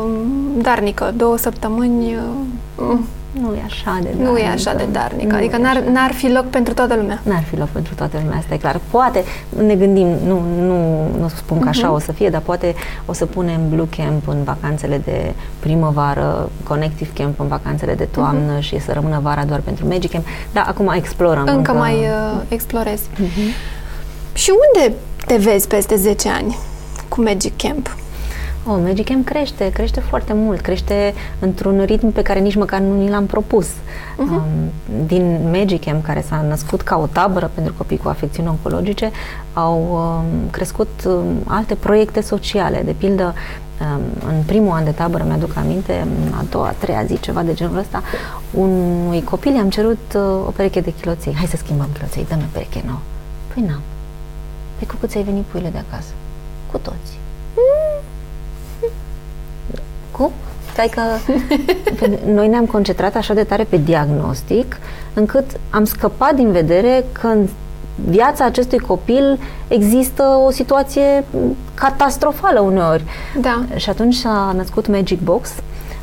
uh, 0.03 0.11
darnică, 0.63 1.13
două 1.17 1.37
săptămâni... 1.37 2.17
Uh, 2.77 2.99
nu 3.41 3.55
e 3.55 3.63
așa 3.65 3.99
de 4.03 4.09
darnică. 4.09 4.31
Nu 4.31 4.37
e 4.37 4.47
așa 4.47 4.75
de 4.75 4.87
darnică, 4.93 5.37
adică 5.37 5.57
n-ar, 5.57 5.83
n-ar 5.83 6.13
fi 6.13 6.33
loc 6.33 6.45
pentru 6.45 6.75
toată 6.75 6.95
lumea. 6.95 7.21
N-ar 7.23 7.43
fi 7.43 7.57
loc 7.57 7.69
pentru 7.69 7.95
toată 7.95 8.19
lumea, 8.23 8.39
asta 8.39 8.55
e 8.55 8.57
clar. 8.57 8.81
Poate 8.91 9.25
ne 9.67 9.75
gândim, 9.75 10.07
nu, 10.07 10.43
nu, 10.59 11.09
nu 11.19 11.29
spun 11.29 11.59
că 11.59 11.69
așa 11.69 11.91
uh-huh. 11.91 11.95
o 11.95 11.99
să 11.99 12.13
fie, 12.13 12.29
dar 12.29 12.41
poate 12.41 12.75
o 13.07 13.13
să 13.13 13.27
punem 13.27 13.69
Blue 13.69 13.87
Camp 13.97 14.29
în 14.29 14.43
vacanțele 14.43 14.99
de 15.05 15.33
primăvară, 15.59 16.51
Connective 16.63 17.11
Camp 17.15 17.41
în 17.41 17.47
vacanțele 17.49 17.95
de 17.95 18.05
toamnă 18.05 18.59
uh-huh. 18.59 18.63
și 18.63 18.81
să 18.81 18.93
rămână 18.93 19.21
vara 19.23 19.45
doar 19.45 19.61
pentru 19.61 19.87
Magic 19.89 20.11
Camp. 20.11 20.27
Dar 20.53 20.65
acum 20.69 20.89
explorăm. 20.89 21.41
Încă, 21.41 21.53
încă 21.53 21.73
mai 21.73 21.95
uh, 21.95 22.41
explorezi. 22.49 23.03
Uh-huh. 23.03 23.73
Și 24.33 24.51
unde 24.51 24.95
te 25.27 25.37
vezi 25.37 25.69
peste 25.69 25.97
10 25.97 26.29
ani 26.29 26.57
cu 27.09 27.23
Magic 27.23 27.57
Camp? 27.57 27.97
Oh, 28.67 28.79
Magic 28.83 29.09
Camp 29.09 29.25
crește, 29.27 29.71
crește 29.71 30.01
foarte 30.01 30.33
mult, 30.33 30.61
crește 30.61 31.15
într-un 31.39 31.83
ritm 31.83 32.13
pe 32.13 32.23
care 32.23 32.39
nici 32.39 32.55
măcar 32.55 32.81
nu 32.81 33.03
ni 33.03 33.09
l-am 33.09 33.27
propus. 33.27 33.69
Uh-huh. 33.69 34.19
Um, 34.19 34.45
din 35.07 35.51
Magic 35.51 35.85
Camp, 35.85 36.05
care 36.05 36.25
s-a 36.29 36.45
născut 36.49 36.81
ca 36.81 36.99
o 36.99 37.07
tabără 37.07 37.51
pentru 37.55 37.75
copii 37.77 37.97
cu 37.97 38.09
afecțiuni 38.09 38.49
oncologice, 38.49 39.11
au 39.53 39.89
um, 39.93 40.51
crescut 40.51 40.89
um, 41.07 41.25
alte 41.47 41.75
proiecte 41.75 42.21
sociale. 42.21 42.83
De 42.85 42.95
pildă, 42.99 43.35
um, 43.81 44.01
în 44.35 44.43
primul 44.47 44.73
an 44.73 44.85
de 44.85 44.91
tabără, 44.91 45.25
mi-aduc 45.27 45.57
aminte, 45.57 46.07
a 46.31 46.45
doua, 46.51 46.67
a 46.67 46.75
treia 46.79 47.05
zi, 47.05 47.21
ceva 47.21 47.43
de 47.43 47.55
genul 47.55 47.79
ăsta, 47.79 48.03
unui 48.51 49.23
copil 49.23 49.55
i-am 49.55 49.71
cerut 49.71 50.15
uh, 50.15 50.23
o 50.23 50.51
pereche 50.57 50.81
de 50.81 50.93
chiloței. 51.01 51.35
Hai 51.35 51.47
să 51.47 51.57
schimbăm 51.57 51.89
chiloței, 51.93 52.27
dă-mi 52.29 52.43
o 52.43 52.51
pereche 52.53 52.83
nouă. 52.87 53.01
Păi 53.55 53.63
n-am. 53.67 53.81
Păi 54.79 54.87
cu 54.87 54.95
cât 55.01 55.11
ți-ai 55.11 55.25
venit 55.25 55.43
puile 55.43 55.69
de 55.69 55.83
acasă? 55.89 56.11
Cu 56.71 56.79
toți. 56.79 57.24
Mm. 60.19 60.25
Cum? 60.25 60.31
Stai 60.73 60.89
că 60.89 61.01
noi 62.39 62.49
ne-am 62.49 62.67
concentrat 62.67 63.17
așa 63.17 63.35
de 63.35 63.45
tare 63.45 63.65
pe 63.65 63.77
diagnostic, 63.77 64.77
încât 65.15 65.45
am 65.71 65.85
scăpat 65.85 66.35
din 66.35 66.51
vedere 66.51 67.05
că 67.13 67.27
în 67.27 67.49
viața 68.09 68.45
acestui 68.45 68.79
copil 68.79 69.39
există 69.69 70.23
o 70.47 70.51
situație 70.51 71.25
catastrofală 71.75 72.61
uneori. 72.61 73.05
Da. 73.41 73.65
Și 73.77 73.91
atunci 73.91 74.15
s-a 74.15 74.53
născut 74.57 74.87
Magic 74.87 75.21
Box, 75.21 75.51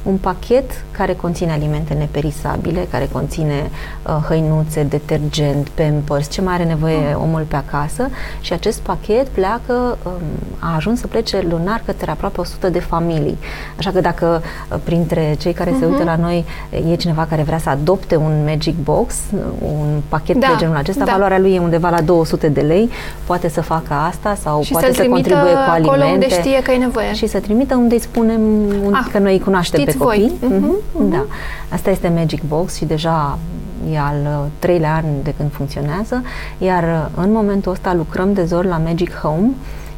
un 0.03 0.17
pachet 0.17 0.83
care 0.91 1.13
conține 1.13 1.51
alimente 1.51 1.93
neperisabile, 1.93 2.87
care 2.91 3.09
conține 3.11 3.69
uh, 4.07 4.25
hăinuțe, 4.27 4.83
detergent, 4.83 5.67
pampers, 5.67 6.29
ce 6.29 6.41
mai 6.41 6.53
are 6.53 6.63
nevoie 6.63 6.95
uh. 6.95 7.21
omul 7.21 7.45
pe 7.47 7.55
acasă 7.55 8.09
și 8.41 8.53
acest 8.53 8.79
pachet 8.79 9.27
pleacă, 9.27 9.97
um, 10.03 10.11
a 10.59 10.75
ajuns 10.75 10.99
să 10.99 11.07
plece 11.07 11.45
lunar 11.49 11.81
către 11.85 12.11
aproape 12.11 12.39
100 12.39 12.69
de 12.69 12.79
familii. 12.79 13.37
Așa 13.77 13.91
că 13.91 14.01
dacă 14.01 14.41
uh, 14.71 14.77
printre 14.83 15.35
cei 15.39 15.53
care 15.53 15.69
uh-huh. 15.69 15.79
se 15.79 15.85
uită 15.85 16.03
mhm. 16.03 16.07
la 16.07 16.15
noi 16.15 16.45
e 16.91 16.95
cineva 16.95 17.25
care 17.29 17.41
vrea 17.41 17.57
să 17.57 17.69
adopte 17.69 18.15
un 18.15 18.43
Magic 18.45 18.75
Box, 18.83 19.15
un 19.61 20.01
pachet 20.07 20.37
da, 20.37 20.47
de 20.47 20.53
genul 20.57 20.75
acesta, 20.75 21.03
da. 21.05 21.11
valoarea 21.11 21.39
lui 21.39 21.53
e 21.53 21.59
undeva 21.59 21.89
la 21.89 22.01
200 22.01 22.47
de 22.47 22.61
lei, 22.61 22.89
poate 23.25 23.49
să 23.49 23.61
facă 23.61 23.93
asta 23.93 24.35
sau 24.41 24.61
și 24.61 24.71
poate 24.71 24.93
să 24.93 25.05
contribuie 25.05 25.51
cu 25.51 25.89
alimente. 25.89 26.11
unde 26.13 26.29
știe 26.29 26.61
că 26.63 26.71
e 26.71 26.77
nevoie. 26.77 27.13
Și 27.13 27.27
să 27.27 27.39
trimită 27.39 27.75
unde 27.75 27.93
îi 27.93 28.01
spunem 28.01 28.41
ah, 28.91 29.05
că 29.11 29.19
noi 29.19 29.33
îi 29.33 29.39
cunoaștem 29.39 29.83
pe 29.83 29.90
copii. 29.97 30.31
Voi. 30.39 30.51
Uh-huh, 30.51 31.05
uh-huh. 31.05 31.09
Da. 31.09 31.25
Asta 31.69 31.89
este 31.89 32.11
Magic 32.15 32.41
Box 32.43 32.75
și 32.75 32.85
deja 32.85 33.39
e 33.91 33.99
al 33.99 34.15
uh, 34.23 34.45
treilea 34.59 34.95
an 34.95 35.05
de 35.23 35.33
când 35.37 35.51
funcționează, 35.51 36.23
iar 36.57 36.83
uh, 36.83 37.23
în 37.23 37.31
momentul 37.31 37.71
ăsta 37.71 37.93
lucrăm 37.93 38.33
de 38.33 38.43
zor 38.43 38.65
la 38.65 38.77
Magic 38.77 39.13
Home. 39.13 39.49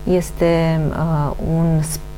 Este 0.04 0.80
uh, 0.90 1.32
un 1.54 1.82
spațiu 1.82 2.13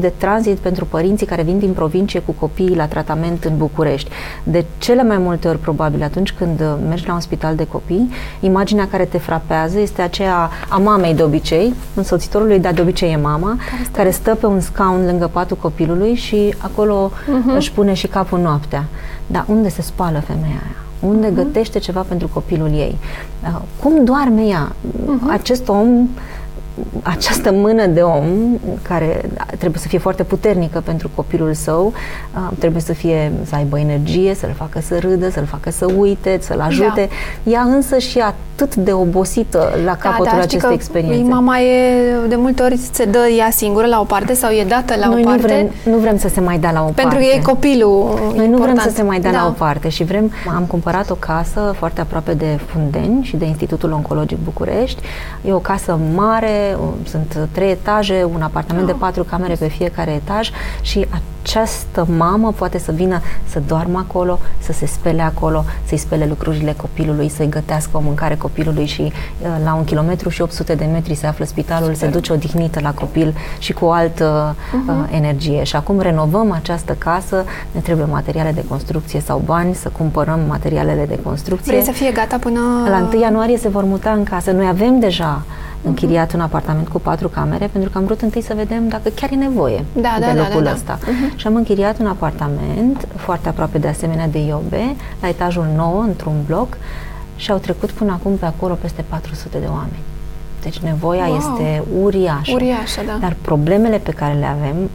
de 0.00 0.12
tranzit 0.16 0.56
pentru 0.56 0.84
părinții 0.84 1.26
care 1.26 1.42
vin 1.42 1.58
din 1.58 1.72
provincie 1.72 2.20
cu 2.20 2.32
copiii 2.32 2.76
la 2.76 2.86
tratament 2.86 3.44
în 3.44 3.56
București. 3.56 4.10
De 4.42 4.64
cele 4.78 5.02
mai 5.02 5.18
multe 5.18 5.48
ori, 5.48 5.58
probabil, 5.58 6.02
atunci 6.02 6.32
când 6.32 6.60
uh, 6.60 6.74
mergi 6.88 7.06
la 7.06 7.14
un 7.14 7.20
spital 7.20 7.54
de 7.54 7.66
copii, 7.66 8.10
imaginea 8.40 8.88
care 8.88 9.04
te 9.04 9.18
frapează 9.18 9.78
este 9.78 10.02
aceea 10.02 10.50
a 10.68 10.76
mamei 10.76 11.14
de 11.14 11.22
obicei, 11.22 11.74
însoțitorului, 11.94 12.58
dar 12.58 12.72
de 12.72 12.80
obicei 12.80 13.12
e 13.12 13.16
mama, 13.16 13.56
care 13.56 13.82
stă, 13.82 13.96
care 13.96 14.10
stă 14.10 14.34
pe 14.34 14.46
un 14.46 14.60
scaun 14.60 15.04
lângă 15.04 15.30
patul 15.32 15.56
copilului 15.56 16.14
și 16.14 16.54
acolo 16.58 17.10
uh-huh. 17.12 17.56
își 17.56 17.72
pune 17.72 17.94
și 17.94 18.06
capul 18.06 18.38
noaptea. 18.38 18.84
Dar 19.26 19.44
unde 19.48 19.68
se 19.68 19.82
spală 19.82 20.18
femeia 20.26 20.46
aia? 20.46 20.76
unde 21.00 21.30
uh-huh. 21.30 21.34
gătește 21.34 21.78
ceva 21.78 22.00
pentru 22.00 22.28
copilul 22.32 22.68
ei. 22.68 22.98
Uh, 23.42 23.60
cum 23.82 24.04
doarme 24.04 24.42
ea? 24.42 24.72
Uh-huh. 24.72 25.30
Acest 25.30 25.68
om 25.68 26.08
această 27.02 27.52
mână 27.52 27.86
de 27.86 28.00
om 28.00 28.58
care 28.82 29.20
trebuie 29.58 29.80
să 29.80 29.88
fie 29.88 29.98
foarte 29.98 30.24
puternică 30.24 30.82
pentru 30.84 31.10
copilul 31.14 31.54
său, 31.54 31.92
trebuie 32.58 32.82
să 32.82 32.92
fie 32.92 33.32
să 33.44 33.54
aibă 33.54 33.78
energie, 33.78 34.34
să-l 34.34 34.54
facă 34.56 34.80
să 34.80 34.98
râdă, 34.98 35.30
să-l 35.30 35.44
facă 35.46 35.70
să 35.70 35.92
uite, 35.96 36.38
să-l 36.40 36.60
ajute. 36.60 37.08
Da. 37.42 37.50
Ea 37.50 37.60
însă 37.60 37.98
și 37.98 38.22
atât 38.62 38.74
de 38.74 38.92
obosită 38.92 39.72
la 39.84 39.84
da, 39.84 39.96
capătul 39.96 40.24
da, 40.24 40.36
da, 40.36 40.42
acestei 40.42 40.74
experiențe. 40.74 41.30
Mama 41.30 41.60
e 41.60 42.28
de 42.28 42.36
multe 42.36 42.62
ori 42.62 42.76
se 42.92 43.04
dă 43.04 43.28
ea 43.38 43.50
singură 43.50 43.86
la 43.86 44.00
o 44.00 44.04
parte 44.04 44.34
sau 44.34 44.50
e 44.50 44.64
dată 44.64 44.94
la 44.96 45.06
Noi 45.06 45.22
o 45.22 45.24
parte. 45.24 45.40
Nu 45.40 45.46
vrem, 45.46 45.94
nu 45.94 46.00
vrem 46.00 46.18
să 46.18 46.28
se 46.28 46.40
mai 46.40 46.58
dea 46.58 46.70
la 46.70 46.80
o 46.80 46.84
pentru 46.84 47.02
parte. 47.02 47.16
Pentru 47.16 47.40
că 47.40 47.50
e 47.50 47.52
copilul 47.52 48.04
Noi 48.34 48.44
important. 48.44 48.50
nu 48.50 48.58
vrem 48.58 48.78
să 48.78 48.90
se 48.90 49.02
mai 49.02 49.20
dea 49.20 49.32
da. 49.32 49.38
la 49.38 49.46
o 49.46 49.50
parte 49.50 49.88
și 49.88 50.04
vrem, 50.04 50.32
am 50.56 50.64
cumpărat 50.64 51.10
o 51.10 51.14
casă 51.14 51.74
foarte 51.76 52.00
aproape 52.00 52.34
de 52.34 52.58
Fundeni 52.66 53.24
și 53.24 53.36
de 53.36 53.44
Institutul 53.44 53.92
Oncologic 53.92 54.38
București. 54.44 55.02
E 55.44 55.52
o 55.52 55.58
casă 55.58 55.98
mare, 56.14 56.76
sunt 57.04 57.48
trei 57.52 57.70
etaje, 57.70 58.26
un 58.34 58.42
apartament 58.42 58.86
oh. 58.86 58.92
de 58.92 58.98
patru 58.98 59.24
camere 59.24 59.54
pe 59.54 59.68
fiecare 59.68 60.10
etaj 60.10 60.50
și 60.80 61.06
această 61.42 62.06
mamă 62.16 62.52
poate 62.56 62.78
să 62.78 62.92
vină 62.92 63.20
să 63.48 63.62
doarmă 63.66 63.98
acolo, 64.08 64.38
să 64.58 64.72
se 64.72 64.86
spele 64.86 65.22
acolo, 65.22 65.64
să-i 65.84 65.96
spele 65.96 66.26
lucrurile 66.26 66.74
copilului, 66.76 67.28
să-i 67.28 67.48
gătească 67.48 67.90
o 67.92 68.00
mâncare 68.00 68.34
copilului 68.34 68.46
și 68.84 69.00
uh, 69.02 69.48
la 69.64 69.74
un 69.74 69.84
kilometru 69.84 70.28
și 70.28 70.42
800 70.42 70.74
de 70.74 70.84
metri 70.84 71.14
se 71.14 71.26
află 71.26 71.44
spitalul, 71.44 71.94
Super. 71.94 72.08
se 72.08 72.14
duce 72.14 72.32
odihnită 72.32 72.80
la 72.80 72.92
copil 72.92 73.34
și 73.58 73.72
cu 73.72 73.84
o 73.84 73.90
altă 73.90 74.56
uh-huh. 74.56 75.14
energie. 75.14 75.62
Și 75.62 75.76
acum 75.76 76.00
renovăm 76.00 76.52
această 76.52 76.92
casă, 76.98 77.44
ne 77.72 77.80
trebuie 77.80 78.06
materiale 78.06 78.52
de 78.52 78.64
construcție 78.68 79.20
sau 79.20 79.42
bani 79.44 79.74
să 79.74 79.88
cumpărăm 79.88 80.40
materialele 80.48 81.06
de 81.06 81.18
construcție. 81.22 81.72
Vrei 81.72 81.84
să 81.84 81.92
fie 81.92 82.10
gata 82.10 82.36
până... 82.38 82.60
La 82.88 83.08
1 83.12 83.20
ianuarie 83.20 83.56
se 83.56 83.68
vor 83.68 83.84
muta 83.84 84.10
în 84.10 84.24
casă. 84.24 84.50
Noi 84.50 84.66
avem 84.66 84.98
deja 84.98 85.42
închiriat 85.82 86.32
un 86.32 86.40
apartament 86.40 86.88
cu 86.88 86.98
patru 86.98 87.28
camere 87.28 87.68
pentru 87.72 87.90
că 87.90 87.98
am 87.98 88.04
vrut 88.04 88.20
întâi 88.20 88.42
să 88.42 88.54
vedem 88.56 88.88
dacă 88.88 89.08
chiar 89.14 89.30
e 89.32 89.34
nevoie 89.34 89.84
da, 89.92 90.16
de 90.18 90.24
da, 90.24 90.32
da 90.32 90.34
locul 90.34 90.62
da, 90.62 90.68
da, 90.68 90.74
ăsta. 90.74 90.98
Uh-huh. 90.98 91.36
Și 91.36 91.46
am 91.46 91.54
închiriat 91.54 91.98
un 91.98 92.06
apartament 92.06 93.08
foarte 93.16 93.48
aproape 93.48 93.78
de 93.78 93.88
asemenea 93.88 94.28
de 94.28 94.38
Iobe, 94.38 94.96
la 95.20 95.28
etajul 95.28 95.66
9, 95.76 96.02
într-un 96.02 96.34
bloc 96.46 96.76
și 97.38 97.50
au 97.50 97.58
trecut 97.58 97.90
până 97.90 98.12
acum 98.12 98.36
pe 98.36 98.44
acolo 98.44 98.74
peste 98.74 99.04
400 99.08 99.58
de 99.58 99.66
oameni. 99.66 100.02
Deci 100.62 100.78
nevoia 100.78 101.26
wow. 101.26 101.36
este 101.36 101.82
uriașă. 102.02 102.52
Uriașă, 102.52 103.00
da. 103.06 103.16
Dar 103.20 103.36
problemele 103.40 103.98
pe 103.98 104.10
care 104.10 104.34
le 104.34 104.46
avem 104.46 104.90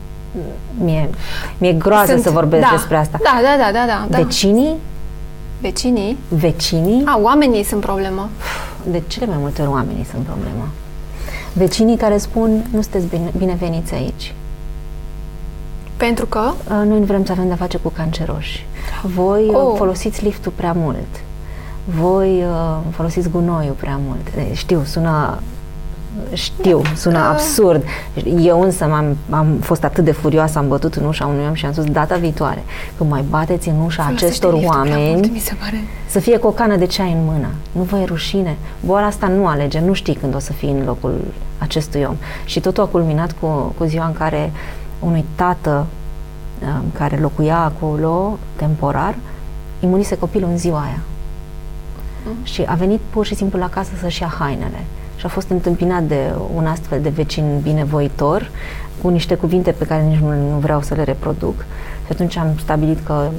mi-e, 0.78 1.10
mi-e 1.58 1.74
groază 1.74 2.12
Sunt, 2.12 2.24
să 2.24 2.30
vorbesc 2.30 2.64
da, 2.64 2.70
despre 2.72 2.98
asta. 2.98 3.20
Da, 3.24 3.42
da, 3.42 3.72
da, 3.72 3.86
da, 3.86 4.08
da. 4.10 4.18
Vecinii 4.18 4.76
Vecinii? 5.64 6.18
Vecinii? 6.28 7.04
A, 7.06 7.20
oamenii 7.22 7.64
sunt 7.64 7.82
problemă. 7.82 8.30
De 8.86 9.02
cele 9.08 9.26
mai 9.26 9.38
multe 9.40 9.62
ori 9.62 9.72
oamenii 9.72 10.06
sunt 10.12 10.24
problema. 10.24 10.68
Vecinii 11.54 11.98
care 11.98 12.18
spun, 12.18 12.66
nu 12.72 12.82
sunteți 12.82 13.06
bine, 13.06 13.32
bineveniți 13.38 13.94
aici. 13.94 14.34
Pentru 15.98 16.26
că? 16.26 16.52
Noi 16.68 17.00
nu 17.00 17.06
vrem 17.06 17.26
să 17.26 17.32
avem 17.32 17.48
de-a 17.48 17.56
face 17.56 17.78
cu 17.78 17.90
canceroși. 17.90 18.66
Voi 19.02 19.50
oh. 19.54 19.74
folosiți 19.78 20.24
liftul 20.24 20.52
prea 20.56 20.74
mult. 20.74 21.08
Voi 21.86 22.44
uh, 22.44 22.78
folosiți 22.92 23.30
gunoiul 23.30 23.76
prea 23.80 24.00
mult. 24.06 24.56
Știu, 24.56 24.84
sună 24.84 25.40
știu, 26.34 26.82
sună 26.96 27.18
da. 27.18 27.30
absurd. 27.30 27.84
Eu 28.42 28.62
însă 28.62 28.84
am 28.84 29.18
am 29.30 29.58
fost 29.62 29.84
atât 29.84 30.04
de 30.04 30.12
furioasă, 30.12 30.58
am 30.58 30.68
bătut 30.68 30.94
în 30.94 31.06
ușa 31.06 31.26
unui 31.26 31.46
om 31.48 31.54
și 31.54 31.66
am 31.66 31.72
spus 31.72 31.86
data 31.86 32.16
viitoare, 32.16 32.64
când 32.98 33.10
mai 33.10 33.24
bateți 33.30 33.70
în 33.70 33.76
ușa 33.86 34.04
Folosește 34.04 34.26
acestor 34.26 34.54
oameni, 34.76 35.12
mult, 35.12 35.32
mi 35.32 35.40
se 35.40 35.54
pare. 35.54 35.78
să 36.10 36.20
fie 36.20 36.38
cu 36.38 36.48
o 36.48 36.52
cană 36.52 36.76
de 36.76 36.86
ceai 36.86 37.12
în 37.12 37.26
mână. 37.26 37.48
Nu 37.72 37.82
vă 37.82 37.98
e 37.98 38.06
rușine. 38.06 38.58
Boala 38.86 39.06
asta 39.06 39.28
nu 39.28 39.48
alege, 39.48 39.80
nu 39.80 39.94
știi 39.94 40.14
când 40.14 40.36
o 40.36 40.40
să 40.40 40.54
fii 40.54 40.72
în 40.72 40.86
locul 40.86 41.14
acestui 41.58 42.04
om. 42.04 42.16
Și 42.46 42.60
totul 42.60 42.84
a 42.84 42.88
culminat 42.88 43.36
cu, 43.40 43.48
cu 43.78 43.84
ziua 43.86 44.06
în 44.06 44.14
care 44.14 44.52
unui 45.00 45.26
tată 45.36 45.86
um, 46.62 46.84
care 46.94 47.18
locuia 47.22 47.58
acolo 47.58 48.38
temporar, 48.56 49.16
imunise 49.80 50.18
copilul 50.18 50.50
în 50.50 50.58
ziua 50.58 50.80
aia. 50.80 51.00
Mm. 52.26 52.44
Și 52.44 52.64
a 52.66 52.74
venit 52.74 53.00
pur 53.10 53.26
și 53.26 53.36
simplu 53.36 53.60
la 53.60 53.70
casă 53.70 53.92
să-și 54.00 54.22
ia 54.22 54.34
hainele 54.40 54.80
și 55.16 55.26
a 55.26 55.30
fost 55.30 55.50
întâmpinat 55.50 56.04
de 56.04 56.34
un 56.56 56.66
astfel 56.66 57.02
de 57.02 57.10
vecin 57.10 57.60
binevoitor 57.62 58.52
cu 59.02 59.10
niște 59.10 59.36
cuvinte 59.36 59.72
pe 59.72 59.86
care 59.86 60.02
nici 60.04 60.20
nu, 60.20 60.50
nu 60.50 60.58
vreau 60.58 60.82
să 60.82 60.94
le 60.94 61.04
reproduc 61.04 61.66
și 62.06 62.12
atunci 62.12 62.38
am 62.38 62.48
stabilit 62.62 63.00
că 63.06 63.30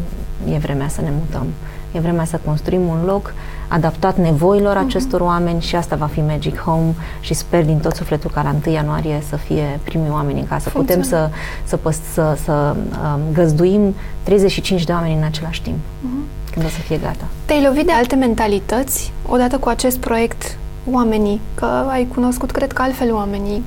e 0.52 0.58
vremea 0.58 0.88
să 0.88 1.00
ne 1.00 1.10
mutăm. 1.18 1.46
E 1.92 1.98
vremea 2.00 2.24
să 2.24 2.40
construim 2.44 2.80
un 2.80 3.04
loc 3.04 3.34
adaptat 3.68 4.16
nevoilor 4.16 4.76
uh-huh. 4.76 4.86
acestor 4.86 5.20
oameni 5.20 5.60
și 5.60 5.76
asta 5.76 5.96
va 5.96 6.06
fi 6.06 6.20
Magic 6.20 6.58
Home 6.58 6.94
și 7.20 7.34
sper 7.34 7.64
din 7.64 7.78
tot 7.78 7.94
sufletul 7.94 8.30
ca 8.30 8.42
la 8.42 8.54
1 8.66 8.74
ianuarie 8.74 9.22
să 9.28 9.36
fie 9.36 9.80
primii 9.84 10.10
oameni 10.10 10.40
în 10.40 10.46
casă. 10.46 10.70
Putem 10.70 11.02
să, 11.02 11.30
să, 11.64 11.78
să, 11.82 12.00
să, 12.12 12.38
să 12.44 12.76
um, 13.14 13.20
găzduim 13.32 13.94
35 14.22 14.84
de 14.84 14.92
oameni 14.92 15.14
în 15.14 15.22
același 15.22 15.62
timp. 15.62 15.76
Uh-huh. 15.76 16.43
Când 16.54 16.66
o 16.66 16.68
să 16.68 16.80
fie 16.80 16.96
gata. 16.96 17.24
Te-ai 17.44 17.64
lovit 17.64 17.86
de 17.86 17.92
alte 17.92 18.14
mentalități 18.14 19.12
odată 19.28 19.58
cu 19.58 19.68
acest 19.68 19.98
proiect 19.98 20.56
oamenii, 20.90 21.40
că 21.54 21.64
ai 21.64 22.08
cunoscut, 22.14 22.50
cred 22.50 22.72
că 22.72 22.82
altfel 22.82 23.14
oamenii 23.14 23.62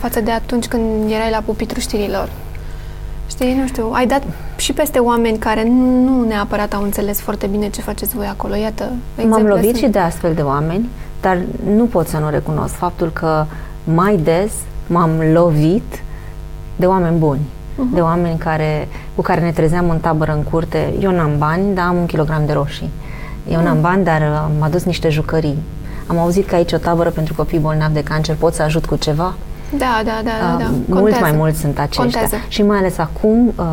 față 0.00 0.20
de 0.20 0.30
atunci 0.30 0.66
când 0.66 1.10
erai 1.10 1.30
la 1.30 1.42
pupitru 1.44 1.80
știrilor. 1.80 2.28
Știi, 3.28 3.54
nu 3.54 3.66
știu, 3.66 3.90
ai 3.92 4.06
dat 4.06 4.22
și 4.56 4.72
peste 4.72 4.98
oameni 4.98 5.38
care 5.38 5.68
nu 5.68 6.24
neapărat 6.26 6.72
au 6.74 6.82
înțeles 6.82 7.20
foarte 7.20 7.46
bine 7.46 7.68
ce 7.68 7.80
faceți 7.80 8.16
voi 8.16 8.26
acolo. 8.26 8.54
Iată, 8.54 8.92
M-am 9.28 9.46
lovit 9.46 9.64
sunt... 9.64 9.76
și 9.76 9.86
de 9.86 9.98
astfel 9.98 10.34
de 10.34 10.42
oameni, 10.42 10.88
dar 11.20 11.38
nu 11.74 11.84
pot 11.84 12.08
să 12.08 12.18
nu 12.18 12.30
recunosc 12.30 12.74
faptul 12.74 13.10
că 13.12 13.44
mai 13.84 14.16
des 14.16 14.52
m-am 14.86 15.10
lovit 15.32 16.02
de 16.76 16.86
oameni 16.86 17.18
buni. 17.18 17.40
Uh-huh. 17.74 17.94
De 17.94 18.00
oameni 18.00 18.38
care, 18.38 18.88
cu 19.14 19.22
care 19.22 19.40
ne 19.40 19.50
trezeam 19.50 19.90
în 19.90 19.98
tabără 19.98 20.32
în 20.32 20.42
curte. 20.42 20.94
Eu 21.00 21.10
n-am 21.10 21.38
bani, 21.38 21.74
dar 21.74 21.86
am 21.86 21.96
un 21.96 22.06
kilogram 22.06 22.46
de 22.46 22.52
roșii. 22.52 22.90
Eu 23.48 23.60
uh-huh. 23.60 23.64
n-am 23.64 23.80
bani, 23.80 24.04
dar 24.04 24.22
am 24.22 24.62
adus 24.62 24.84
niște 24.84 25.08
jucării 25.08 25.58
am 26.06 26.18
auzit 26.18 26.46
că 26.46 26.54
aici 26.54 26.72
o 26.72 26.76
tabără 26.76 27.10
pentru 27.10 27.34
copii 27.34 27.58
bolnavi 27.58 27.94
de 27.94 28.02
cancer. 28.02 28.34
Pot 28.34 28.54
să 28.54 28.62
ajut 28.62 28.86
cu 28.86 28.96
ceva? 28.96 29.34
Da, 29.78 30.02
da, 30.04 30.20
da, 30.24 30.30
da. 30.40 30.56
da. 30.58 30.70
Uh, 30.70 31.00
mult 31.00 31.20
mai 31.20 31.32
mulți 31.32 31.60
sunt 31.60 31.78
aceștia. 31.78 32.02
Contează. 32.02 32.36
Și 32.48 32.62
mai 32.62 32.78
ales 32.78 32.98
acum, 32.98 33.52
uh, 33.56 33.64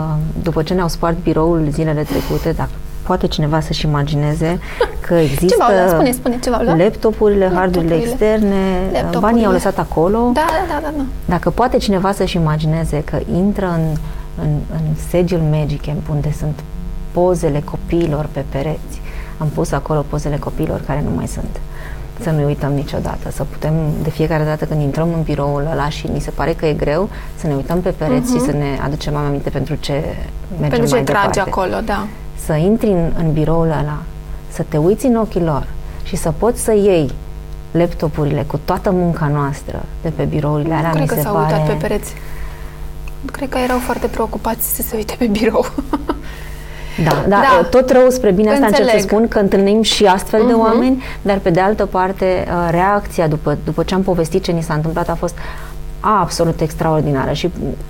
după 0.44 0.64
ce 0.64 0.74
ne-au 0.74 0.88
spart 0.88 1.24
biroul 1.24 1.68
zilele 1.72 2.02
trecute, 2.02 2.52
dacă 2.52 2.70
poate 3.10 3.28
cineva 3.28 3.60
să-și 3.60 3.86
imagineze 3.86 4.60
că 5.06 5.14
există 5.14 5.66
ce 5.68 5.90
spune, 5.90 6.12
spune, 6.12 6.40
ce 6.40 6.50
laptopurile, 6.50 7.52
hardurile 7.54 7.96
externe, 7.96 8.64
laptopurile. 8.92 9.20
banii 9.20 9.46
au 9.46 9.52
lăsat 9.52 9.80
acolo. 9.80 10.30
Da, 10.34 10.46
da, 10.50 10.74
da, 10.74 10.80
da, 10.82 10.94
da. 10.98 11.04
Dacă 11.26 11.50
poate 11.50 11.78
cineva 11.78 12.12
să-și 12.12 12.36
imagineze 12.36 13.04
că 13.04 13.18
intră 13.36 13.66
în, 13.66 13.98
în, 14.42 14.50
în 14.72 14.96
sediul 15.10 15.42
Magic 15.52 15.86
Camp 15.86 16.10
unde 16.10 16.32
sunt 16.38 16.60
pozele 17.12 17.62
copiilor 17.72 18.28
pe 18.32 18.44
pereți, 18.50 19.02
am 19.38 19.48
pus 19.48 19.72
acolo 19.72 20.06
pozele 20.10 20.38
copiilor 20.38 20.82
care 20.88 21.04
nu 21.10 21.16
mai 21.16 21.28
sunt 21.28 21.60
să 22.22 22.30
nu 22.30 22.46
uităm 22.46 22.74
niciodată, 22.74 23.32
să 23.32 23.44
putem 23.44 23.74
de 24.04 24.10
fiecare 24.10 24.44
dată 24.44 24.66
când 24.66 24.82
intrăm 24.82 25.14
în 25.14 25.22
biroul 25.22 25.68
ăla 25.72 25.90
și 25.90 26.08
ni 26.08 26.20
se 26.20 26.30
pare 26.32 26.54
că 26.54 26.66
e 26.66 26.74
greu, 26.74 27.10
să 27.36 27.48
ne 27.48 27.54
uităm 27.54 27.82
pe 27.82 27.90
pereți 27.90 28.32
uh-huh. 28.32 28.40
și 28.40 28.46
să 28.46 28.52
ne 28.52 28.80
aducem 28.84 29.16
aminte 29.16 29.50
pentru 29.50 29.76
ce 29.76 29.92
mergem 30.60 30.70
pentru 30.70 30.88
ce 30.88 30.94
mai 30.94 31.04
trage 31.04 31.30
departe. 31.30 31.40
acolo, 31.40 31.82
da. 31.86 32.08
Să 32.46 32.54
intri 32.54 32.90
în, 32.90 33.12
în 33.18 33.32
biroul 33.34 33.66
ăla, 33.66 33.98
să 34.52 34.64
te 34.68 34.78
uiți 34.78 35.06
în 35.06 35.16
ochii 35.16 35.42
lor 35.44 35.68
și 36.04 36.16
să 36.16 36.34
poți 36.38 36.64
să 36.64 36.74
iei 36.74 37.12
laptopurile 37.72 38.44
cu 38.48 38.60
toată 38.66 38.92
munca 38.92 39.28
noastră 39.34 39.84
de 40.02 40.10
pe 40.16 40.24
birourile 40.24 40.74
alea, 40.74 40.88
nu 40.90 40.94
cred 40.96 41.02
mi 41.02 41.08
că 41.08 41.16
se 41.16 41.22
s-au 41.22 41.34
pare... 41.34 41.54
uitat 41.54 41.68
pe 41.68 41.74
pereți. 41.88 42.14
Cred 43.32 43.50
că 43.50 43.58
erau 43.58 43.78
foarte 43.78 44.08
preocupați 44.08 44.76
să 44.76 44.82
se 44.82 44.96
uite 44.96 45.16
pe 45.18 45.26
birou. 45.26 45.66
Da, 47.04 47.24
da, 47.28 47.40
Da. 47.62 47.68
tot 47.70 47.90
rău 47.92 48.10
spre 48.10 48.32
bine 48.32 48.50
asta 48.52 48.66
încerc 48.66 48.88
să 48.90 48.94
Înțeleg. 48.96 49.10
spun, 49.10 49.28
că 49.28 49.40
întâlnim 49.40 49.82
și 49.82 50.06
astfel 50.06 50.44
de 50.48 50.52
Mhm. 50.54 50.60
oameni, 50.62 51.04
dar 51.22 51.38
pe 51.38 51.50
de 51.50 51.60
altă 51.60 51.86
parte, 51.86 52.46
uh, 52.48 52.68
reacția 52.72 53.28
după, 53.28 53.58
după 53.64 53.84
ce 53.84 53.94
am 53.94 54.02
povestit 54.02 54.44
ce 54.44 54.52
ni 54.52 54.62
s-a 54.64 54.74
întâmplat 54.74 55.10
a 55.10 55.16
fost 55.16 55.38
absolut 56.00 56.62
extraordinară 56.62 57.32
și 57.34 57.50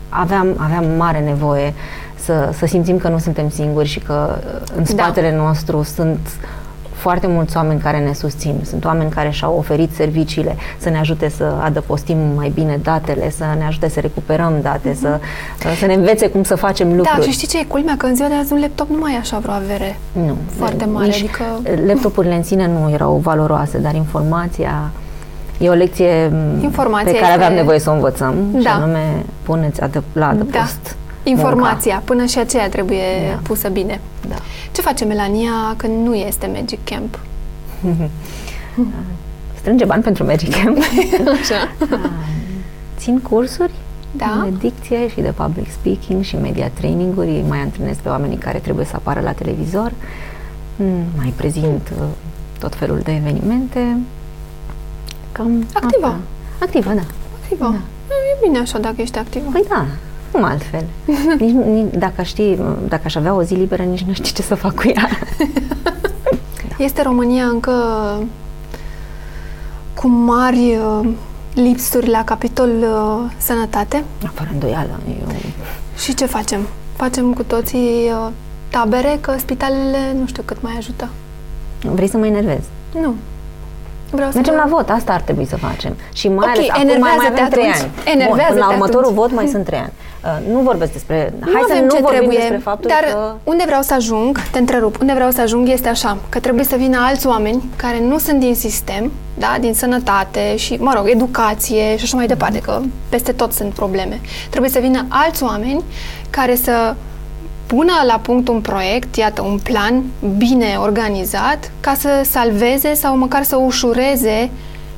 aveam, 0.09 0.47
aveam 0.57 0.85
mare 0.97 1.19
nevoie 1.19 1.73
să, 2.15 2.49
să 2.57 2.65
simțim 2.65 2.97
că 2.97 3.07
nu 3.07 3.17
suntem 3.17 3.49
singuri 3.49 3.87
și 3.87 3.99
că 3.99 4.35
uh, 4.37 4.61
în 4.75 4.83
Da. 4.83 5.03
spatele 5.03 5.35
nostru 5.35 5.83
sunt 5.83 6.19
foarte 6.93 7.27
mulți 7.27 7.57
oameni 7.57 7.79
care 7.79 7.99
ne 7.99 8.13
susțin. 8.13 8.59
Sunt 8.63 8.85
oameni 8.85 9.09
care 9.09 9.29
și-au 9.29 9.57
oferit 9.57 9.93
serviciile 9.95 10.55
să 10.77 10.89
ne 10.89 10.97
ajute 10.97 11.29
să 11.29 11.53
adăpostim 11.63 12.17
mai 12.35 12.49
bine 12.53 12.79
datele, 12.83 13.29
să 13.29 13.43
ne 13.57 13.65
ajute 13.65 13.89
să 13.89 13.99
recuperăm 13.99 14.53
date, 14.61 14.93
să, 14.93 15.19
să 15.79 15.85
ne 15.85 15.93
învețe 15.93 16.27
cum 16.29 16.43
să 16.43 16.55
facem 16.55 16.87
lucruri. 16.95 17.17
Da, 17.17 17.23
și 17.23 17.31
știi 17.31 17.47
ce 17.47 17.59
e 17.59 17.63
culmea? 17.63 17.95
Că 17.97 18.05
în 18.05 18.15
ziua 18.15 18.27
de 18.27 18.33
azi 18.33 18.53
un 18.53 18.59
laptop 18.59 18.89
nu 18.89 18.97
mai 18.97 19.13
e 19.13 19.17
așa 19.17 19.37
vreo 19.39 19.53
avere. 19.53 19.99
Nu. 20.11 20.37
Foarte 20.57 20.85
mare, 20.85 21.05
Nici 21.05 21.15
adică- 21.15 21.43
Laptopurile 21.85 22.35
în 22.35 22.43
sine 22.43 22.67
nu 22.67 22.89
erau 22.89 23.15
valoroase, 23.23 23.77
dar 23.77 23.95
informația 23.95 24.91
e 25.59 25.69
o 25.69 25.73
lecție 25.73 26.27
m, 26.31 26.63
Informația 26.63 27.11
pe 27.11 27.17
care 27.17 27.31
este- 27.31 27.43
aveam 27.43 27.53
nevoie 27.53 27.79
să 27.79 27.89
o 27.89 27.93
învățăm 27.93 28.35
și 28.57 28.63
Da. 28.63 28.71
anume 28.73 29.25
puneți 29.43 29.81
adăp- 29.81 30.13
la 30.13 30.27
adăpost 30.27 30.95
Informația, 31.23 32.01
până 32.05 32.25
și 32.25 32.39
aceea 32.39 32.69
trebuie 32.69 33.01
Da. 33.31 33.39
pusă 33.43 33.69
bine. 33.69 33.99
Da. 34.29 34.35
Ce 34.71 34.81
face 34.81 35.05
Melania 35.05 35.51
când 35.77 36.05
nu 36.07 36.13
este 36.15 36.49
Magic 36.53 36.79
Camp? 36.83 37.19
Strânge 39.59 39.85
bani 39.85 40.03
pentru 40.03 40.25
Magic 40.25 40.63
Camp. 40.63 40.77
Așa. 41.41 41.87
Țin 42.97 43.19
cursuri 43.19 43.71
Da. 44.11 44.47
de 44.49 44.53
dicție 44.59 45.09
și 45.09 45.21
de 45.21 45.31
public 45.35 45.71
speaking 45.71 46.23
și 46.23 46.35
media 46.35 46.69
training-uri. 46.73 47.27
Îi 47.29 47.43
mai 47.47 47.59
antrenez 47.59 47.95
pe 47.97 48.09
oamenii 48.09 48.37
care 48.37 48.57
trebuie 48.57 48.85
să 48.85 48.91
apară 48.95 49.19
la 49.23 49.31
televizor. 49.31 49.91
Mm, 50.75 51.03
Mai 51.17 51.33
prezint 51.35 51.91
uh, 51.97 52.03
tot 52.59 52.75
felul 52.75 52.99
de 53.03 53.11
evenimente. 53.15 53.97
Cam 55.43 55.65
Activă. 55.83 56.05
asta. 56.05 56.19
Activă, 56.61 56.93
da. 56.93 57.01
Activă. 57.41 57.63
Da. 57.65 58.13
E 58.13 58.37
bine 58.47 58.59
așa 58.59 58.77
dacă 58.79 58.95
ești 58.97 59.17
activă. 59.17 59.49
Păi 59.51 59.65
da, 59.69 59.85
cum 60.31 60.43
altfel. 60.43 60.85
Nici, 61.39 61.51
nu- 61.51 61.73
nici, 61.73 61.93
dacă, 61.93 62.13
aș 62.17 62.27
ști, 62.27 62.57
dacă 62.87 63.01
aș 63.05 63.15
avea 63.15 63.33
o 63.33 63.43
zi 63.43 63.53
liberă, 63.53 63.83
nici 63.83 64.01
nu 64.03 64.13
știu 64.13 64.31
ce 64.33 64.41
să 64.41 64.55
fac 64.55 64.75
cu 64.75 64.87
ea. 64.87 65.09
Este 66.77 67.01
România 67.01 67.43
încă 67.45 67.71
cu 69.93 70.07
mari 70.07 70.77
uh, 71.01 71.09
lipsuri 71.53 72.09
la 72.09 72.23
capitol 72.23 72.69
uh, 72.81 73.31
sănătate? 73.37 74.03
Fără 74.33 74.49
îndoială. 74.53 74.99
Eu, 75.07 75.27
Și 75.97 76.13
ce 76.13 76.25
facem? 76.25 76.59
Facem 76.95 77.33
cu 77.33 77.43
toții 77.43 78.09
uh, 78.25 78.31
tabere 78.69 79.17
că 79.21 79.33
spitalele 79.37 79.97
nu 80.19 80.25
știu 80.27 80.43
cât 80.45 80.61
mai 80.61 80.73
ajută. 80.77 81.09
vrei 81.93 82.07
să 82.09 82.17
mă 82.17 82.25
enervez? 82.25 82.59
Nu. 83.01 83.15
Vreau 84.11 84.29
să 84.29 84.35
Mergem 84.35 84.53
vă- 84.55 84.59
la 84.63 84.67
vot, 84.75 84.89
asta 84.89 85.13
ar 85.13 85.21
trebui 85.21 85.45
să 85.45 85.57
facem. 85.57 85.95
Și 86.13 86.27
mai 86.27 86.37
Ok, 86.49 86.55
ales 86.55 86.69
acum 86.69 86.83
mai, 86.85 86.95
mai 86.95 86.95
enervează-te 86.95 87.41
avem 87.41 87.49
trei 87.49 87.67
atunci. 87.69 87.81
ani. 88.05 88.13
Enervează-te 88.15 88.53
Bun, 88.53 88.53
până 88.53 88.65
la 88.65 88.71
următorul 88.71 89.03
atunci. 89.11 89.19
vot 89.19 89.31
mai 89.31 89.47
sunt 89.47 89.65
trei 89.65 89.79
ani. 89.79 89.93
Uh, 90.23 90.53
nu 90.53 90.59
vorbesc 90.59 90.91
despre... 90.91 91.33
Nu 91.39 91.49
hai 91.53 91.61
să 91.67 91.73
avem 91.73 91.83
nu 91.85 91.89
ce 91.95 92.01
vorbim 92.01 92.17
trebuie, 92.19 92.37
despre 92.37 92.57
faptul 92.57 92.89
dar 92.95 93.03
că... 93.13 93.33
unde 93.43 93.63
vreau 93.65 93.81
să 93.81 93.93
ajung, 93.93 94.39
te 94.51 94.59
întrerup, 94.59 95.01
unde 95.01 95.13
vreau 95.13 95.31
să 95.31 95.41
ajung 95.41 95.69
este 95.69 95.89
așa, 95.89 96.17
că 96.29 96.39
trebuie 96.39 96.65
să 96.65 96.75
vină 96.75 96.97
alți 97.01 97.27
oameni 97.27 97.63
care 97.75 97.99
nu 98.07 98.17
sunt 98.17 98.39
din 98.39 98.55
sistem, 98.55 99.11
da, 99.37 99.55
din 99.59 99.73
sănătate 99.73 100.55
și, 100.55 100.73
mă 100.79 100.91
rog, 100.95 101.07
educație 101.09 101.97
și 101.97 102.03
așa 102.03 102.15
mai 102.17 102.27
departe, 102.27 102.59
că 102.59 102.79
peste 103.09 103.31
tot 103.31 103.51
sunt 103.53 103.73
probleme. 103.73 104.19
Trebuie 104.49 104.71
să 104.71 104.79
vină 104.79 105.05
alți 105.09 105.43
oameni 105.43 105.83
care 106.29 106.55
să 106.55 106.95
pună 107.75 107.93
la 108.07 108.19
punct 108.21 108.47
un 108.47 108.61
proiect, 108.61 109.15
iată, 109.15 109.41
un 109.41 109.59
plan 109.63 110.03
bine 110.37 110.75
organizat, 110.81 111.71
ca 111.79 111.93
să 111.99 112.09
salveze 112.25 112.93
sau 112.93 113.17
măcar 113.17 113.43
să 113.43 113.55
ușureze 113.55 114.49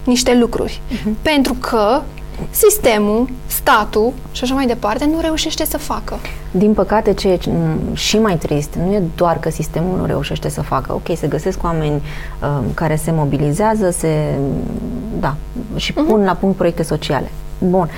niște 0.03 0.35
lucruri. 0.35 0.81
Pentru 1.21 1.53
că 1.53 2.01
sistemul, 2.49 3.29
statul 3.47 4.13
și 4.31 4.43
așa 4.43 4.53
mai 4.53 4.65
departe 4.65 5.05
nu 5.05 5.19
reușește 5.21 5.65
să 5.65 5.77
facă. 5.77 6.15
Din 6.51 6.73
păcate, 6.73 7.13
ce 7.13 7.27
e 7.27 7.39
m, 7.49 7.95
și 7.95 8.17
mai 8.17 8.35
trist, 8.37 8.73
nu 8.85 8.93
e 8.93 9.01
doar 9.15 9.39
că 9.39 9.49
sistemul 9.49 9.97
nu 9.97 10.05
reușește 10.05 10.49
să 10.49 10.61
facă. 10.61 10.93
Ok, 10.93 11.17
se 11.17 11.27
găsesc 11.27 11.63
oameni 11.63 11.91
um, 12.41 12.63
care 12.73 12.95
se 12.95 13.11
mobilizează, 13.11 13.89
se, 13.89 14.33
da, 15.19 15.35
și 15.75 15.93
Mhm. 15.95 16.05
pun 16.07 16.23
la 16.23 16.33
punct 16.33 16.55
proiecte 16.57 16.83
sociale. 16.83 17.31
Bun. 17.59 17.89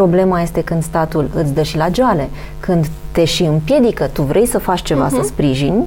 Problema 0.00 0.40
este 0.40 0.60
când 0.62 0.82
statul 0.82 1.30
îți 1.34 1.54
dă 1.54 1.62
și 1.62 1.76
la 1.76 1.88
joale, 1.92 2.28
când 2.60 2.86
te 3.12 3.24
și 3.24 3.42
împiedică, 3.42 4.06
tu 4.12 4.22
vrei 4.22 4.46
să 4.46 4.58
faci 4.58 4.82
ceva, 4.82 5.04
Mhm. 5.04 5.14
să 5.14 5.22
sprijini 5.22 5.86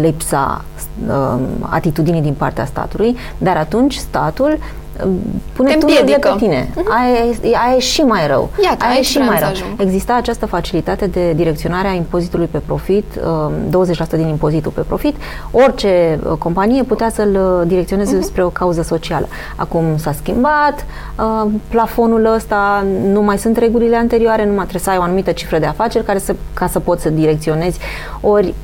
lipsa 0.00 0.64
um, 1.08 1.40
atitudinii 1.60 2.20
din 2.20 2.32
partea 2.34 2.64
statului, 2.64 3.16
dar 3.38 3.56
atunci 3.56 3.94
statul 3.94 4.50
um, 4.50 4.58
pune 5.52 5.70
Te 5.70 5.78
tunelul 5.78 6.06
de 6.06 6.12
împiedică. 6.12 6.28
pe 6.28 6.44
tine. 6.44 6.68
Aia, 6.88 7.50
e, 7.50 7.56
aia 7.66 7.76
e 7.76 7.78
și 7.78 8.00
mai 8.00 8.26
rău. 8.26 8.50
Iată, 8.64 8.84
aia 8.84 8.92
e 8.92 8.96
aici 8.96 9.04
și 9.04 9.12
vreau 9.12 9.28
mai 9.28 9.38
să 9.38 9.44
rău. 9.44 9.52
ajung. 9.52 9.80
Exista 9.80 10.14
această 10.14 10.46
facilitate 10.46 11.06
de 11.06 11.32
direcționare 11.32 11.88
a 11.88 11.92
impozitului 11.92 12.46
pe 12.46 12.58
profit, 12.66 13.04
um, 13.24 13.52
20% 13.70 14.16
din 14.16 14.26
impozitul 14.26 14.72
pe 14.72 14.80
profit. 14.80 15.16
Orice 15.50 16.18
uh, 16.22 16.32
companie 16.38 16.82
putea 16.82 17.10
să-l 17.10 17.60
uh, 17.60 17.66
direcționeze 17.68 18.20
spre 18.20 18.44
o 18.44 18.48
cauză 18.48 18.82
socială. 18.82 19.28
Acum 19.56 19.84
s-a 19.96 20.12
schimbat, 20.12 20.84
uh, 21.18 21.50
plafonul 21.68 22.32
ăsta, 22.34 22.84
nu 23.12 23.22
mai 23.22 23.38
sunt 23.38 23.56
regulile 23.56 23.96
anterioare, 23.96 24.44
nu 24.44 24.52
mai 24.52 24.60
trebuie 24.66 24.82
să 24.82 24.90
ai 24.90 24.98
o 24.98 25.02
anumită 25.02 25.32
cifră 25.32 25.58
de 25.58 25.66
afaceri 25.66 26.04
care 26.04 26.18
să, 26.18 26.34
ca 26.54 26.66
să 26.66 26.80
poți 26.80 27.02
să 27.02 27.08
direcționezi. 27.08 27.78
Ori 28.20 28.54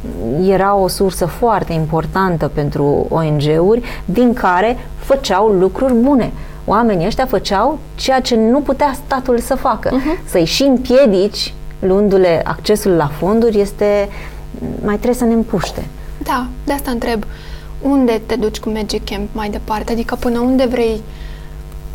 era 0.49 0.75
o 0.77 0.89
sursă 0.89 1.27
foarte 1.27 1.73
importantă 1.73 2.51
pentru 2.55 3.07
ONG-uri 3.09 3.83
din 4.05 4.33
care 4.33 4.77
făceau 5.03 5.47
lucruri 5.47 5.95
bune. 5.95 6.33
Oamenii 6.65 7.07
ăștia 7.07 7.27
făceau 7.27 7.79
ceea 7.95 8.21
ce 8.21 8.37
nu 8.37 8.61
putea 8.61 8.97
statul 9.07 9.39
să 9.39 9.55
facă. 9.55 9.89
Uh-huh. 9.89 10.25
Să-i 10.25 10.45
și 10.45 10.63
împiedici, 10.63 11.55
luându-le 11.79 12.43
accesul 12.45 12.93
la 12.93 13.07
fonduri, 13.07 13.61
este 13.61 14.09
mai 14.85 14.95
trebuie 14.95 15.15
să 15.15 15.25
ne 15.25 15.33
împuște. 15.35 15.85
Da, 16.23 16.47
de 16.65 16.73
asta 16.73 16.91
întreb. 16.91 17.25
Unde 17.83 18.21
te 18.27 18.35
duci 18.35 18.59
cu 18.59 18.71
Magic 18.71 19.05
Camp 19.11 19.29
mai 19.33 19.49
departe? 19.49 19.93
Adică 19.93 20.15
până 20.15 20.39
unde 20.39 20.67
vrei, 20.67 21.03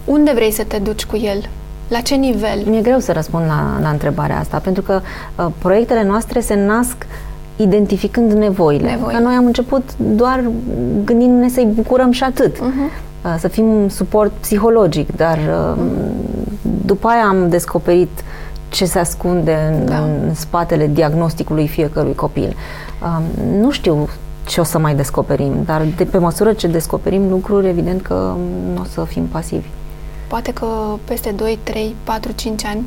unde 0.05 0.31
vrei 0.31 0.51
să 0.51 0.63
te 0.63 0.77
duci 0.77 1.05
cu 1.05 1.17
el? 1.17 1.49
La 1.87 1.99
ce 1.99 2.15
nivel? 2.15 2.63
Mi-e 2.65 2.81
greu 2.81 2.99
să 2.99 3.11
răspund 3.11 3.45
la, 3.45 3.77
la 3.81 3.89
întrebarea 3.89 4.39
asta, 4.39 4.57
pentru 4.57 4.81
că 4.81 5.01
uh, 5.35 5.45
proiectele 5.57 6.03
noastre 6.03 6.39
se 6.39 6.55
nasc 6.55 6.95
identificând 7.57 8.31
nevoile. 8.31 8.89
Nevoi. 8.89 9.13
Că 9.13 9.19
noi 9.19 9.33
am 9.33 9.45
început 9.45 9.83
doar 9.97 10.43
gândindu-ne 11.05 11.49
să-i 11.49 11.67
bucurăm 11.73 12.11
și 12.11 12.23
atât. 12.23 12.59
Mhm. 12.61 12.83
Uh, 13.25 13.35
Să 13.39 13.47
fim 13.47 13.89
suport 13.89 14.31
psihologic, 14.31 15.15
dar 15.15 15.37
uh, 15.37 15.81
după 16.85 17.07
aia 17.07 17.23
am 17.27 17.49
descoperit 17.49 18.09
ce 18.69 18.85
se 18.85 18.99
ascunde 18.99 19.57
în, 19.79 19.85
Da. 19.85 19.97
în 19.97 20.33
spatele 20.33 20.87
diagnosticului 20.93 21.67
fiecărui 21.67 22.15
copil. 22.15 22.55
Um, 23.03 23.23
Nu 23.59 23.71
știu 23.71 24.07
ce 24.47 24.59
o 24.61 24.63
să 24.63 24.79
mai 24.79 24.95
descoperim, 24.95 25.53
dar 25.65 25.81
de 25.97 26.03
pe 26.03 26.17
măsură 26.17 26.53
ce 26.53 26.67
descoperim 26.67 27.29
lucruri, 27.29 27.67
evident 27.67 28.01
că 28.01 28.33
nu 28.73 28.81
o 28.81 28.83
să 28.83 29.01
fim 29.03 29.23
pasivi. 29.23 29.67
Poate 30.27 30.53
că 30.53 30.65
peste 31.03 31.29
2, 31.35 31.59
3, 31.63 31.95
4, 32.03 32.31
5 32.35 32.65
ani 32.65 32.83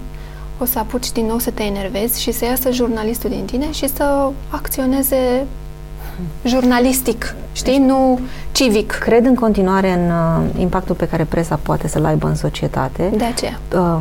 o 0.60 0.64
să 0.64 0.78
apuci 0.78 1.12
din 1.12 1.26
nou 1.26 1.38
să 1.38 1.50
te 1.50 1.62
enervezi 1.62 2.22
și 2.22 2.32
să 2.32 2.44
iasă 2.44 2.70
jurnalistul 2.70 3.30
din 3.30 3.44
tine 3.44 3.72
și 3.72 3.88
să 3.88 4.30
acționeze 4.48 5.46
jurnalistic, 6.44 7.34
știi? 7.52 7.78
Nu 7.78 8.18
civic. 8.52 8.90
Cred 8.90 9.24
în 9.24 9.34
continuare 9.34 9.92
în 9.92 10.10
uh, 10.10 10.60
impactul 10.60 10.94
pe 10.94 11.08
care 11.08 11.24
presa 11.24 11.58
poate 11.62 11.88
să-l 11.88 12.04
aibă 12.04 12.26
în 12.26 12.34
societate. 12.34 13.10
De 13.16 13.24
aceea. 13.24 13.58
Uh, 13.74 14.00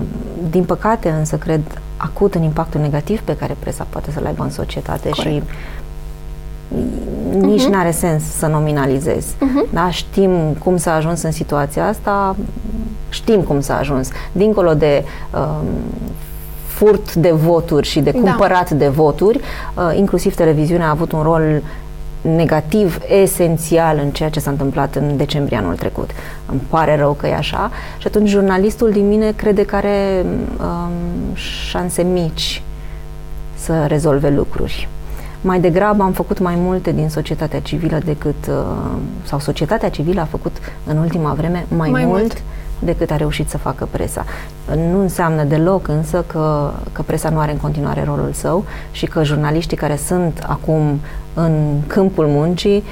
din 0.50 0.64
păcate, 0.64 1.10
însă, 1.10 1.36
cred 1.36 1.62
acut 1.98 2.36
în 2.36 2.44
impactul 2.44 2.82
negativ 2.82 3.22
pe 3.22 3.36
care 3.36 3.56
presa 3.60 3.88
poate 3.90 4.12
să-l 4.12 4.26
aibă 4.26 4.44
în 4.44 4.52
societate 4.52 5.10
Corect. 5.10 5.48
și 5.48 5.56
nici 7.38 7.66
n-are 7.66 7.92
sens 7.92 8.24
să 8.24 8.48
nominalizez. 8.48 9.26
Da? 9.74 9.90
Știm 9.92 10.32
cum 10.64 10.78
s-a 10.78 10.94
ajuns 10.96 11.22
în 11.22 11.32
situația 11.32 11.88
asta, 11.88 12.36
știm 13.10 13.42
cum 13.42 13.62
s-a 13.62 13.78
ajuns. 13.78 14.10
Dincolo 14.32 14.74
de 14.74 15.04
um, 15.34 15.66
furt 16.80 17.16
de 17.16 17.32
voturi 17.32 17.88
și 17.88 18.00
de 18.00 18.12
Da. 18.12 18.20
cumpărat 18.20 18.70
de 18.72 18.88
voturi, 18.88 19.40
uh, 19.40 19.98
inclusiv 19.98 20.36
televiziunea 20.36 20.88
a 20.88 20.90
avut 20.90 21.12
un 21.12 21.22
rol 21.22 21.62
negativ 22.22 23.00
esențial 23.22 24.00
în 24.04 24.10
ceea 24.10 24.30
ce 24.30 24.40
s-a 24.40 24.50
întâmplat 24.50 24.96
în 24.96 25.18
decembrie 25.18 25.58
anul 25.58 25.76
trecut. 25.76 26.10
Îmi 26.52 26.62
pare 26.70 26.96
rău 26.96 27.14
că 27.14 27.28
e 27.28 27.36
așa 27.36 27.72
și 27.98 28.08
atunci 28.08 28.30
jurnalistul 28.30 28.92
din 28.92 29.08
mine 29.08 29.32
crede 29.32 29.66
că 29.66 29.76
are 29.76 30.26
um, 30.60 31.36
șanse 31.70 32.04
mici 32.04 32.62
să 33.56 33.86
rezolve 33.88 34.30
lucruri. 34.30 34.88
Mai 35.42 35.60
degrabă 35.60 36.04
am 36.04 36.12
făcut 36.12 36.40
mai 36.40 36.56
multe 36.58 36.92
din 36.92 37.10
societatea 37.10 37.60
civilă 37.60 38.00
decât, 38.06 38.48
uh, 38.50 38.56
sau 39.24 39.40
societatea 39.40 39.90
civilă 39.90 40.22
a 40.22 40.26
făcut 40.26 40.56
în 40.86 40.98
ultima 40.98 41.34
vreme 41.34 41.66
mai, 41.68 41.90
mai 41.90 42.06
mult, 42.06 42.20
mult 42.20 42.42
decât 42.80 43.12
a 43.12 43.16
reușit 43.16 43.50
să 43.50 43.58
facă 43.58 43.88
presa. 43.92 44.26
Nu 44.92 45.00
înseamnă 45.00 45.44
deloc 45.44 45.88
însă 45.88 46.24
că, 46.28 46.72
că 46.92 47.02
presa 47.02 47.30
nu 47.30 47.40
are 47.40 47.52
în 47.52 47.58
continuare 47.58 48.04
rolul 48.04 48.32
său 48.34 48.66
și 48.92 49.06
că 49.06 49.24
jurnaliștii 49.24 49.78
care 49.78 49.96
sunt 49.96 50.46
acum 50.48 51.00
în 51.34 51.80
câmpul 51.88 52.28
muncii 52.28 52.84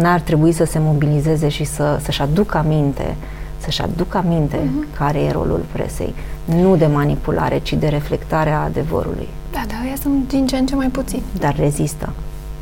n-ar 0.00 0.20
trebui 0.20 0.52
să 0.52 0.64
se 0.64 0.78
mobilizeze 0.78 1.48
și 1.48 1.64
să, 1.64 1.98
să-și 2.02 2.22
aducă 2.22 2.58
aminte 2.58 3.16
să-și 3.64 3.82
aducă 3.82 4.16
aminte 4.16 4.56
uh-huh. 4.56 4.96
care 4.96 5.20
e 5.20 5.30
rolul 5.30 5.64
presei. 5.72 6.14
Nu 6.44 6.76
de 6.76 6.86
manipulare, 6.86 7.58
ci 7.58 7.72
de 7.72 7.86
reflectare 7.86 8.50
a 8.50 8.58
adevărului. 8.58 9.28
Da, 9.52 9.62
da, 9.66 9.88
ea 9.88 9.96
sunt 10.02 10.28
din 10.28 10.46
ce 10.46 10.56
în 10.56 10.66
ce 10.66 10.74
mai 10.74 10.88
puțin. 10.88 11.22
Dar 11.38 11.56
rezistă. 11.56 12.12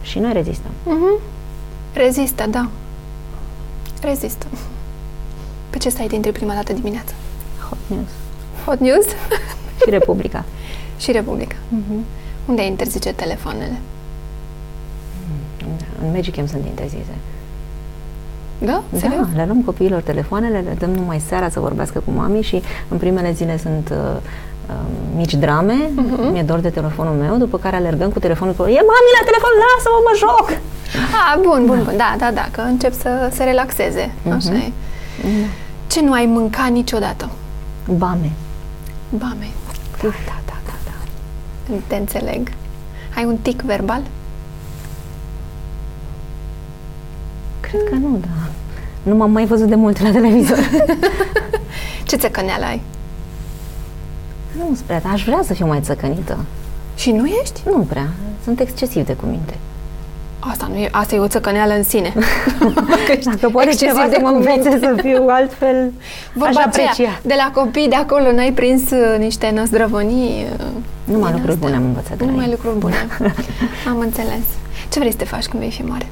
Și 0.02 0.18
noi 0.18 0.32
rezistăm. 0.32 0.70
Uh-huh. 0.70 1.22
Rezistă, 1.94 2.44
da. 2.50 2.68
Rezistă. 4.02 4.46
Pe 5.72 5.78
ce 5.78 5.88
stai 5.88 6.06
dintre 6.06 6.30
prima 6.30 6.54
dată 6.54 6.72
dimineața? 6.72 7.12
Hot 7.68 7.78
News. 7.86 8.10
Hot 8.64 8.80
News? 8.80 9.06
și 9.82 9.90
Republica. 9.90 10.44
și 11.02 11.12
Republica. 11.12 11.54
Uh-huh. 11.54 12.02
Unde 12.46 12.60
ai 12.60 12.66
interzice 12.66 13.12
telefoanele? 13.12 13.80
În 16.02 16.10
Magicam 16.12 16.46
sunt 16.46 16.66
interzise. 16.66 17.14
Da? 18.58 18.82
Serios? 18.92 19.26
Da, 19.26 19.36
le 19.36 19.44
luăm 19.46 19.62
copiilor 19.62 20.00
telefoanele, 20.00 20.58
le 20.58 20.76
dăm 20.78 20.90
numai 20.90 21.20
seara 21.28 21.48
să 21.48 21.60
vorbească 21.60 22.02
cu 22.04 22.10
mami 22.10 22.42
și 22.42 22.62
în 22.88 22.96
primele 22.98 23.32
zile 23.32 23.58
sunt 23.58 23.88
uh, 23.90 24.16
uh, 24.68 24.74
mici 25.16 25.34
drame, 25.34 25.74
uh-huh. 25.74 26.32
mi-e 26.32 26.42
dor 26.42 26.58
de 26.58 26.70
telefonul 26.70 27.14
meu, 27.14 27.36
după 27.36 27.58
care 27.58 27.76
alergăm 27.76 28.10
cu 28.10 28.18
telefonul 28.18 28.54
pe 28.54 28.62
e 28.62 28.82
mami 28.92 29.16
la 29.18 29.24
telefon, 29.28 29.52
lasă-mă, 29.62 30.00
mă 30.08 30.14
joc! 30.24 30.46
Ah, 31.20 31.40
bun, 31.42 31.66
bun, 31.66 31.84
bun, 31.84 31.96
da, 31.96 32.14
da, 32.18 32.30
da, 32.34 32.48
că 32.50 32.60
încep 32.60 32.92
să 32.92 33.28
se 33.32 33.44
relaxeze, 33.44 34.10
uh-huh. 34.10 34.36
așa 34.36 34.54
e. 34.54 34.72
Uh-huh. 35.20 35.48
Ce 35.86 36.00
nu 36.00 36.12
ai 36.12 36.26
mâncat 36.26 36.70
niciodată? 36.70 37.30
Bame. 37.96 38.32
Bame. 39.08 39.48
Da, 40.02 40.08
da, 40.26 40.40
da, 40.46 40.54
da, 40.64 40.72
da. 41.68 41.74
Te 41.86 41.94
înțeleg. 41.94 42.52
Ai 43.16 43.24
un 43.24 43.36
tic 43.36 43.60
verbal? 43.60 44.02
Cred 47.60 47.80
că 47.88 47.94
nu, 47.94 48.18
da. 48.20 48.50
Nu 49.02 49.16
m-am 49.16 49.30
mai 49.30 49.46
văzut 49.46 49.68
de 49.68 49.74
mult 49.74 50.00
la 50.00 50.10
televizor. 50.10 50.58
Ce 52.08 52.16
țăcăneală 52.16 52.64
ai? 52.64 52.80
Nu 54.56 54.74
spre 54.74 55.00
dar 55.02 55.12
aș 55.12 55.24
vrea 55.24 55.40
să 55.44 55.54
fiu 55.54 55.66
mai 55.66 55.80
țăcănită. 55.80 56.38
Și 56.96 57.10
nu 57.10 57.26
ești? 57.26 57.60
Nu 57.64 57.78
prea. 57.78 58.08
Sunt 58.44 58.60
excesiv 58.60 59.06
de 59.06 59.14
cuminte. 59.14 59.56
Asta, 60.50 60.66
nu 60.70 60.76
e, 60.76 60.88
asta 60.92 61.14
e 61.14 61.18
o 61.18 61.28
țăcăneală 61.28 61.72
în 61.74 61.82
sine. 61.82 62.12
Dacă 63.24 63.48
poate 63.52 63.70
ceva 63.70 64.06
de 64.10 64.18
mă 64.20 64.28
învețe 64.28 64.78
să 64.78 64.94
fiu 65.02 65.26
altfel, 65.28 65.92
Vorba 66.34 66.60
aș 66.60 66.64
aprecia. 66.64 66.90
Aceea, 66.90 67.20
de 67.22 67.34
la 67.36 67.50
copii 67.54 67.88
de 67.88 67.94
acolo 67.94 68.32
n-ai 68.32 68.52
prins 68.52 68.90
uh, 68.90 69.18
niște 69.18 69.50
năzdrăvănii? 69.50 70.46
Uh, 70.58 70.66
Numai 71.04 71.32
lucruri 71.32 71.56
bune 71.56 71.74
am 71.74 71.84
învățat 71.84 72.16
de 72.16 72.24
Numai 72.24 72.50
lucruri 72.50 72.78
bune. 72.78 72.94
am 73.90 73.98
înțeles. 73.98 74.44
Ce 74.90 74.98
vrei 74.98 75.10
să 75.10 75.16
te 75.16 75.24
faci 75.24 75.46
când 75.46 75.62
vei 75.62 75.70
fi 75.70 75.82
mare? 75.82 76.06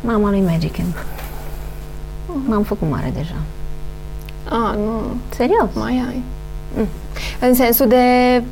Mama 0.00 0.30
lui 0.30 0.40
Magic 0.40 0.76
Camp. 0.76 0.96
M-am 2.46 2.62
făcut 2.62 2.90
mare 2.90 3.12
deja. 3.14 3.36
A, 4.48 4.74
nu. 4.76 5.02
Serios? 5.36 5.68
Mai 5.72 6.04
ai. 6.08 6.22
Mm. 6.76 6.86
În 7.40 7.54
sensul 7.54 7.86
de 7.86 7.96
mm, 8.38 8.44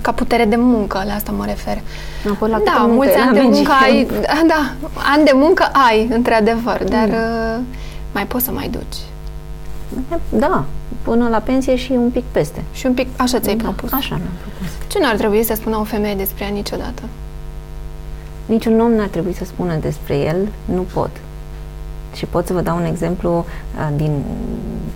ca 0.00 0.12
putere 0.12 0.44
de 0.44 0.56
muncă, 0.56 1.02
la 1.06 1.14
asta 1.14 1.32
mă 1.32 1.44
refer. 1.44 1.80
No, 2.24 2.46
la 2.46 2.60
da, 2.64 2.86
mulți 2.88 3.16
ani 3.16 3.34
de 3.34 3.40
muncă 3.40 3.72
ai, 3.82 4.08
da, 4.46 4.72
ani 5.14 5.24
de 5.24 5.32
muncă 5.34 5.64
ai, 5.88 6.08
într-adevăr, 6.10 6.84
dar 6.84 7.06
mm. 7.08 7.14
Uh, 7.14 7.60
mai 8.12 8.26
poți 8.26 8.44
să 8.44 8.50
mai 8.50 8.68
duci. 8.68 8.98
Da, 10.28 10.64
până 11.02 11.28
la 11.28 11.38
pensie 11.38 11.76
și 11.76 11.92
un 11.92 12.10
pic 12.10 12.24
peste. 12.30 12.62
Și 12.72 12.86
un 12.86 12.94
pic, 12.94 13.08
așa 13.16 13.38
ți-ai 13.38 13.56
da, 13.56 13.62
propus. 13.62 13.92
Așa 13.92 14.14
mi-am 14.14 14.36
propus. 14.40 14.74
Ce 14.86 14.98
nu 14.98 15.06
ar 15.08 15.16
trebui 15.16 15.42
să 15.42 15.54
spună 15.54 15.76
o 15.76 15.84
femeie 15.84 16.14
despre 16.14 16.44
ea 16.44 16.50
niciodată? 16.50 17.02
Niciun 18.46 18.80
om 18.80 18.92
n-ar 18.92 19.08
trebui 19.08 19.32
să 19.32 19.44
spună 19.44 19.74
despre 19.74 20.16
el, 20.16 20.48
nu 20.64 20.86
pot. 20.92 21.10
Și 22.14 22.26
pot 22.26 22.46
să 22.46 22.52
vă 22.52 22.60
dau 22.60 22.76
un 22.76 22.84
exemplu 22.84 23.30
uh, 23.38 23.88
din 23.96 24.22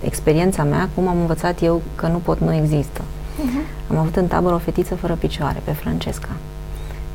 experiența 0.01 0.63
mea, 0.63 0.89
cum 0.95 1.07
am 1.07 1.19
învățat 1.19 1.61
eu 1.61 1.81
că 1.95 2.07
nu 2.07 2.17
pot, 2.17 2.39
nu 2.39 2.53
există. 2.53 3.01
Uh-huh. 3.37 3.89
Am 3.89 3.97
avut 3.97 4.15
în 4.15 4.27
tabără 4.27 4.55
o 4.55 4.57
fetiță 4.57 4.95
fără 4.95 5.13
picioare, 5.13 5.61
pe 5.63 5.71
Francesca. 5.71 6.29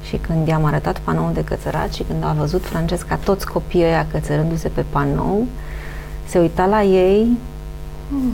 Și 0.03 0.17
când 0.17 0.47
i-am 0.47 0.65
arătat 0.65 0.99
panoul 0.99 1.33
de 1.33 1.45
cățărat 1.45 1.93
și 1.93 2.03
când 2.03 2.25
a 2.25 2.33
văzut 2.33 2.65
Francesca 2.65 3.17
toți 3.17 3.47
copiii 3.47 3.85
ăia 3.85 4.07
cățărându-se 4.11 4.69
pe 4.69 4.85
panou, 4.91 5.47
se 6.27 6.39
uita 6.39 6.67
la 6.67 6.83
ei 6.83 7.39
mm. 8.09 8.33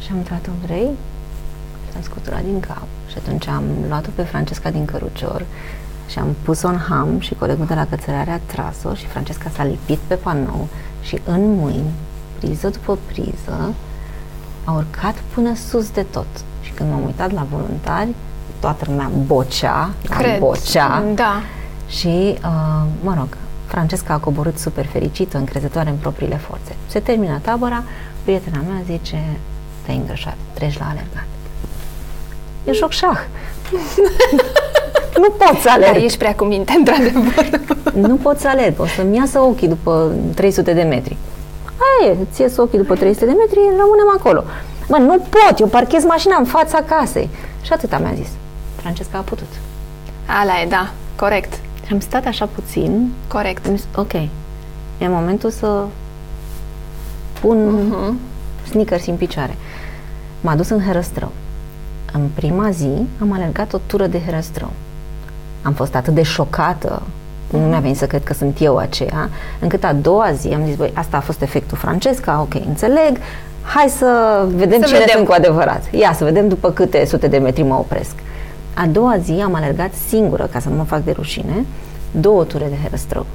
și 0.00 0.08
am 0.10 0.16
întrebat-o, 0.16 0.50
vrei? 0.64 0.88
Și 1.90 1.96
am 1.96 2.02
scuturat 2.02 2.42
din 2.42 2.60
cap. 2.60 2.86
Și 3.10 3.16
atunci 3.18 3.46
am 3.46 3.64
luat-o 3.88 4.08
pe 4.14 4.22
Francesca 4.22 4.70
din 4.70 4.84
cărucior 4.84 5.44
și 6.08 6.18
am 6.18 6.36
pus-o 6.42 6.68
în 6.68 6.76
ham 6.76 7.20
și 7.20 7.34
colegul 7.34 7.66
de 7.66 7.74
la 7.74 7.86
cățărare 7.86 8.30
a 8.30 8.38
tras-o 8.38 8.94
și 8.94 9.06
Francesca 9.06 9.50
s-a 9.54 9.64
lipit 9.64 9.98
pe 9.98 10.14
panou 10.14 10.68
și 11.02 11.20
în 11.24 11.54
mâini, 11.54 11.90
priză 12.38 12.68
după 12.68 12.98
priză, 13.06 13.74
a 14.64 14.72
urcat 14.72 15.14
până 15.34 15.54
sus 15.54 15.90
de 15.90 16.02
tot. 16.02 16.26
Și 16.80 16.86
când 16.86 16.98
m-am 16.98 17.06
uitat 17.06 17.32
la 17.32 17.46
voluntari, 17.50 18.08
toată 18.60 18.84
lumea 18.88 19.10
bocea, 19.26 19.90
Cred. 20.08 20.38
bocea. 20.38 21.04
Da. 21.14 21.42
Și, 21.88 22.08
uh, 22.44 22.82
mă 23.02 23.14
rog, 23.18 23.28
Francesca 23.66 24.14
a 24.14 24.18
coborât 24.18 24.58
super 24.58 24.86
fericită, 24.86 25.36
încrezătoare 25.36 25.90
în 25.90 25.96
propriile 25.96 26.36
forțe. 26.36 26.76
Se 26.86 27.00
termină 27.00 27.38
tabăra, 27.42 27.82
prietena 28.24 28.58
mea 28.68 28.82
zice, 28.86 29.22
te-ai 29.84 29.96
îngrășat, 29.96 30.36
treci 30.52 30.78
la 30.78 30.84
alergat. 30.84 31.26
E 32.64 32.72
joc 32.72 32.90
șah. 32.90 33.18
nu 35.22 35.30
pot 35.38 35.60
să 35.60 35.70
alerg. 35.70 35.92
Dar 35.92 36.02
ești 36.02 36.18
prea 36.18 36.34
cu 36.34 36.44
minte, 36.44 36.72
într-adevăr. 36.72 37.60
nu 38.08 38.14
pot 38.14 38.38
să 38.38 38.48
alerg. 38.48 38.80
O 38.80 38.86
să-mi 38.86 39.16
iasă 39.16 39.38
ochii 39.38 39.68
după 39.68 40.12
300 40.34 40.72
de 40.72 40.82
metri. 40.82 41.16
Aia 41.76 42.10
e, 42.10 42.16
ți 42.32 42.40
ies 42.40 42.56
ochii 42.56 42.78
după 42.78 42.94
300 42.94 43.24
de 43.24 43.32
metri, 43.32 43.58
rămânem 43.58 44.14
acolo. 44.18 44.44
Mă, 44.90 44.96
nu 44.96 45.18
pot, 45.18 45.58
eu 45.58 45.66
parchez 45.66 46.04
mașina 46.04 46.36
în 46.36 46.44
fața 46.44 46.82
casei. 46.82 47.28
Și 47.62 47.72
atâta 47.72 47.98
mi-a 47.98 48.12
zis. 48.14 48.28
Francesca 48.76 49.18
a 49.18 49.20
putut. 49.20 49.48
Ala 50.26 50.60
e, 50.62 50.66
da, 50.66 50.90
corect. 51.16 51.52
Și 51.86 51.92
am 51.92 52.00
stat 52.00 52.26
așa 52.26 52.48
puțin. 52.54 53.12
Corect. 53.28 53.66
Am 53.66 53.76
zis, 53.76 53.86
ok, 53.96 54.12
e 54.12 55.08
momentul 55.08 55.50
să 55.50 55.84
pun 57.40 57.58
uh-huh. 57.58 58.14
sneakers 58.70 59.06
în 59.06 59.16
picioare. 59.16 59.56
M-a 60.40 60.56
dus 60.56 60.68
în 60.68 60.82
Herăstrău. 60.82 61.32
În 62.12 62.28
prima 62.34 62.70
zi 62.70 62.90
am 63.20 63.32
alergat 63.32 63.72
o 63.72 63.78
tură 63.86 64.06
de 64.06 64.20
Herăstrău 64.24 64.70
am 65.62 65.72
fost 65.72 65.94
atât 65.94 66.14
de 66.14 66.22
șocată, 66.22 67.02
nu 67.50 67.58
mi-a 67.58 67.78
venit 67.78 67.96
să 67.96 68.06
cred 68.06 68.24
că 68.24 68.32
sunt 68.32 68.60
eu 68.60 68.76
aceea, 68.76 69.30
încât 69.58 69.84
a 69.84 69.92
doua 69.92 70.32
zi 70.32 70.48
am 70.48 70.64
zis, 70.64 70.76
băi, 70.76 70.92
asta 70.94 71.16
a 71.16 71.20
fost 71.20 71.42
efectul 71.42 71.78
Francesca, 71.78 72.40
ok, 72.40 72.54
înțeleg, 72.66 73.18
hai 73.62 73.88
să 73.88 74.42
vedem 74.54 74.80
să 74.80 74.86
cine 74.86 74.98
vedem. 74.98 75.14
sunt 75.14 75.26
cu 75.26 75.32
adevărat. 75.32 75.82
Ia 75.90 76.12
să 76.12 76.24
vedem 76.24 76.48
după 76.48 76.70
câte 76.70 77.04
sute 77.04 77.26
de 77.26 77.38
metri 77.38 77.62
mă 77.62 77.74
opresc. 77.74 78.14
A 78.74 78.86
doua 78.86 79.16
zi 79.18 79.32
am 79.44 79.54
alergat 79.54 79.90
singură, 80.08 80.48
ca 80.52 80.58
să 80.58 80.68
nu 80.68 80.74
mă 80.74 80.82
fac 80.82 81.04
de 81.04 81.10
rușine, 81.10 81.64
două 82.10 82.44
ture 82.44 82.66
de 82.68 82.76
herăstrău. 82.82 83.26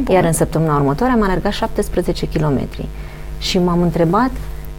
Bun. 0.00 0.14
Iar 0.14 0.24
în 0.24 0.32
săptămâna 0.32 0.74
următoare 0.74 1.12
am 1.12 1.22
alergat 1.22 1.52
17 1.52 2.28
km. 2.28 2.68
Și 3.38 3.58
m-am 3.58 3.82
întrebat 3.82 4.30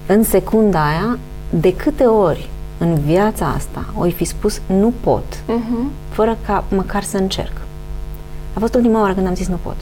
în 0.05 0.23
secunda 0.23 0.87
aia 0.87 1.17
de 1.49 1.75
câte 1.75 2.03
ori 2.03 2.49
în 2.77 2.95
viața 2.95 3.53
asta 3.55 3.85
oi 3.97 4.11
fi 4.11 4.23
spus 4.23 4.61
nu 4.65 4.93
pot, 5.01 5.33
uh-huh. 5.33 5.91
fără 6.09 6.37
ca 6.45 6.63
măcar 6.69 7.03
să 7.03 7.17
încerc. 7.17 7.61
A 8.53 8.59
fost 8.59 8.75
ultima 8.75 9.01
oară 9.01 9.13
când 9.13 9.27
am 9.27 9.35
zis 9.35 9.47
nu 9.47 9.59
pot. 9.61 9.75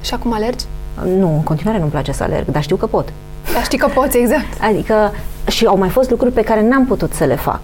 Și 0.00 0.14
acum 0.14 0.32
alergi? 0.32 0.64
Nu, 1.04 1.34
în 1.34 1.42
continuare 1.42 1.78
nu-mi 1.78 1.90
place 1.90 2.12
să 2.12 2.22
alerg, 2.22 2.46
dar 2.46 2.62
știu 2.62 2.76
că 2.76 2.86
pot. 2.86 3.12
Dar 3.58 3.66
știi 3.66 3.78
că 3.78 3.88
poți, 3.94 4.16
exact. 4.18 4.60
Adică, 4.60 5.12
și 5.46 5.64
au 5.64 5.78
mai 5.78 5.88
fost 5.88 6.10
lucruri 6.10 6.32
pe 6.32 6.42
care 6.42 6.68
n-am 6.68 6.86
putut 6.86 7.12
să 7.12 7.24
le 7.24 7.36
fac. 7.36 7.60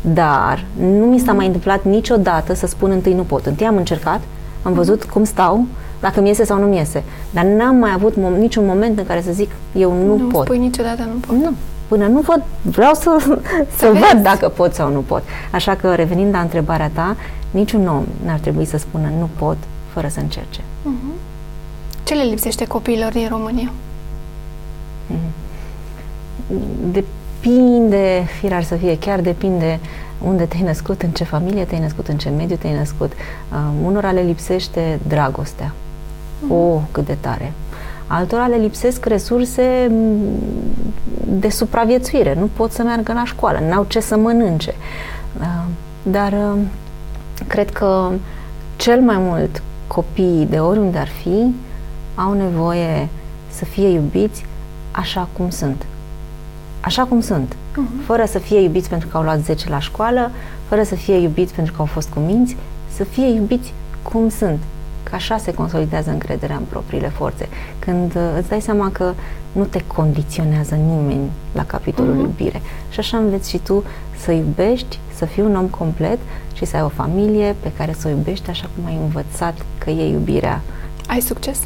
Dar 0.00 0.64
nu 0.78 1.04
mi 1.06 1.18
s-a 1.18 1.32
mai 1.32 1.46
întâmplat 1.46 1.84
niciodată 1.84 2.54
să 2.54 2.66
spun 2.66 2.90
întâi 2.90 3.14
nu 3.14 3.22
pot. 3.22 3.46
Întâi 3.46 3.66
am 3.66 3.76
încercat, 3.76 4.20
am 4.62 4.72
văzut 4.72 5.04
cum 5.04 5.24
stau, 5.24 5.66
dacă 6.00 6.20
mi 6.20 6.28
iese 6.28 6.44
sau 6.44 6.58
nu 6.58 6.66
mi 6.66 6.76
iese. 6.76 7.02
Dar 7.30 7.44
n-am 7.44 7.76
mai 7.76 7.90
avut 7.94 8.12
mom- 8.12 8.38
niciun 8.38 8.66
moment 8.66 8.98
în 8.98 9.06
care 9.06 9.22
să 9.22 9.32
zic 9.32 9.50
eu 9.74 9.92
nu, 9.92 10.16
nu 10.16 10.24
pot. 10.24 10.32
Nu 10.32 10.54
spui 10.54 10.58
niciodată 10.58 11.02
nu 11.02 11.18
pot. 11.26 11.36
Nu 11.36 11.52
până 11.88 12.06
nu 12.06 12.20
văd, 12.20 12.42
vreau 12.62 12.94
să, 12.94 13.16
să, 13.24 13.38
să 13.76 13.86
văd 13.86 14.22
dacă 14.22 14.48
pot 14.48 14.74
sau 14.74 14.92
nu 14.92 15.00
pot. 15.00 15.22
Așa 15.50 15.74
că, 15.74 15.94
revenind 15.94 16.34
la 16.34 16.40
întrebarea 16.40 16.90
ta, 16.92 17.16
niciun 17.50 17.86
om 17.86 18.04
n-ar 18.24 18.38
trebui 18.38 18.64
să 18.64 18.76
spună 18.76 19.12
nu 19.18 19.28
pot 19.38 19.56
fără 19.92 20.08
să 20.08 20.20
încerce. 20.20 20.60
Uh-huh. 20.60 21.16
Ce 22.04 22.14
le 22.14 22.22
lipsește 22.22 22.66
copiilor 22.66 23.12
din 23.12 23.28
România? 23.30 23.72
Depinde, 26.90 28.24
firar 28.40 28.62
să 28.62 28.74
fie, 28.74 28.98
chiar 28.98 29.20
depinde 29.20 29.80
unde 30.24 30.44
te-ai 30.44 30.62
născut, 30.62 31.02
în 31.02 31.10
ce 31.10 31.24
familie 31.24 31.64
te-ai 31.64 31.80
născut, 31.80 32.08
în 32.08 32.16
ce 32.16 32.28
mediu 32.28 32.56
te-ai 32.56 32.76
născut. 32.78 33.12
Uh, 33.12 33.58
unora 33.84 34.10
le 34.10 34.20
lipsește 34.20 34.98
dragostea. 35.08 35.74
Mm. 36.40 36.50
Oh, 36.50 36.80
cât 36.90 37.06
de 37.06 37.16
tare! 37.20 37.52
Altora 38.06 38.46
le 38.46 38.56
lipsesc 38.56 39.06
resurse 39.06 39.90
de 41.26 41.48
supraviețuire. 41.48 42.34
Nu 42.38 42.48
pot 42.52 42.72
să 42.72 42.82
meargă 42.82 43.12
la 43.12 43.24
școală, 43.24 43.58
n-au 43.68 43.84
ce 43.88 44.00
să 44.00 44.16
mănânce. 44.16 44.74
Uh, 45.40 45.64
dar 46.02 46.32
uh, 46.32 46.58
cred 47.46 47.70
că 47.70 48.10
cel 48.76 49.00
mai 49.00 49.16
mult 49.18 49.62
copiii, 49.86 50.46
de 50.46 50.58
oriunde 50.58 50.98
ar 50.98 51.08
fi, 51.08 51.54
au 52.14 52.32
nevoie 52.32 53.08
să 53.48 53.64
fie 53.64 53.88
iubiți 53.88 54.44
așa 54.92 55.28
cum 55.32 55.50
sunt. 55.50 55.86
Așa 56.80 57.04
cum 57.04 57.20
sunt. 57.20 57.54
Uh-huh. 57.54 58.04
Fără 58.06 58.24
să 58.24 58.38
fie 58.38 58.60
iubiți 58.60 58.88
pentru 58.88 59.08
că 59.08 59.16
au 59.16 59.22
luat 59.22 59.40
10 59.40 59.68
la 59.68 59.78
școală, 59.78 60.30
fără 60.68 60.82
să 60.82 60.94
fie 60.94 61.14
iubiți 61.14 61.54
pentru 61.54 61.72
că 61.72 61.80
au 61.80 61.86
fost 61.86 62.08
cu 62.08 62.18
minți, 62.18 62.56
să 62.94 63.04
fie 63.04 63.26
iubiți 63.26 63.72
cum 64.02 64.28
sunt. 64.28 64.58
Că 65.02 65.14
așa 65.14 65.36
se 65.36 65.54
consolidează 65.54 66.10
încrederea 66.10 66.56
în 66.56 66.62
propriile 66.68 67.08
forțe. 67.08 67.48
Când 67.78 68.14
uh, 68.14 68.22
îți 68.38 68.48
dai 68.48 68.60
seama 68.60 68.90
că 68.90 69.12
nu 69.52 69.64
te 69.64 69.84
condiționează 69.86 70.74
nimeni 70.74 71.30
la 71.52 71.64
capitolul 71.64 72.14
uh-huh. 72.14 72.20
iubire. 72.20 72.62
Și 72.90 72.98
așa 72.98 73.16
înveți 73.16 73.50
și 73.50 73.58
tu 73.58 73.84
să 74.16 74.32
iubești, 74.32 74.98
să 75.14 75.24
fii 75.24 75.42
un 75.42 75.56
om 75.56 75.66
complet 75.66 76.18
și 76.52 76.64
să 76.64 76.76
ai 76.76 76.82
o 76.82 76.88
familie 76.88 77.56
pe 77.60 77.72
care 77.76 77.94
să 77.98 78.08
o 78.08 78.10
iubești 78.10 78.50
așa 78.50 78.68
cum 78.74 78.86
ai 78.86 78.98
învățat 79.02 79.54
că 79.78 79.90
e 79.90 80.10
iubirea. 80.10 80.60
Ai 81.06 81.20
succes? 81.20 81.60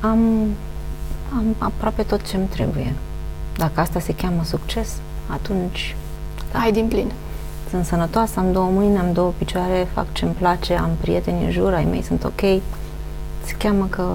Am, 0.00 0.46
am 1.36 1.54
aproape 1.58 2.02
tot 2.02 2.28
ce 2.28 2.36
îmi 2.36 2.46
trebuie. 2.46 2.94
Dacă 3.56 3.80
asta 3.80 4.00
se 4.00 4.14
cheamă 4.14 4.42
succes, 4.44 4.88
atunci... 5.26 5.96
Da. 6.52 6.58
Ai 6.58 6.72
din 6.72 6.86
plin. 6.86 7.12
Sunt 7.70 7.84
sănătoasă, 7.84 8.38
am 8.38 8.52
două 8.52 8.70
mâini, 8.70 8.98
am 8.98 9.12
două 9.12 9.32
picioare, 9.38 9.88
fac 9.92 10.12
ce-mi 10.12 10.32
place, 10.32 10.74
am 10.74 10.90
prieteni 11.00 11.44
în 11.44 11.50
jur, 11.50 11.72
ai 11.72 11.84
mei 11.84 12.02
sunt 12.02 12.24
ok. 12.24 12.40
Se 13.44 13.54
cheamă 13.58 13.86
că... 13.90 14.14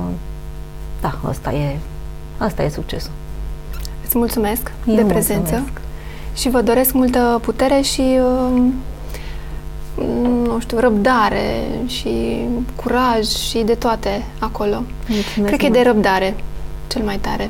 Da, 1.02 1.20
asta 1.28 1.52
e, 1.52 1.78
asta 2.38 2.64
e 2.64 2.70
succesul. 2.70 3.12
Îți 4.06 4.18
mulțumesc 4.18 4.72
Eu 4.88 4.96
de 4.96 5.04
prezență 5.04 5.56
mulțumesc. 5.56 5.82
și 6.34 6.50
vă 6.50 6.62
doresc 6.62 6.94
multă 6.94 7.40
putere 7.42 7.82
și 7.82 8.02
uh, 8.02 8.62
nu 10.44 10.60
știu, 10.60 10.80
răbdare 10.80 11.64
și 11.86 12.38
curaj 12.76 13.26
și 13.26 13.58
de 13.66 13.74
toate 13.74 14.24
acolo. 14.40 14.84
Mulțumesc 15.08 15.46
Cred 15.46 15.60
că 15.60 15.66
e 15.66 15.84
de 15.84 15.90
răbdare 15.90 16.36
cel 16.94 17.04
mai 17.04 17.18
tare. 17.18 17.50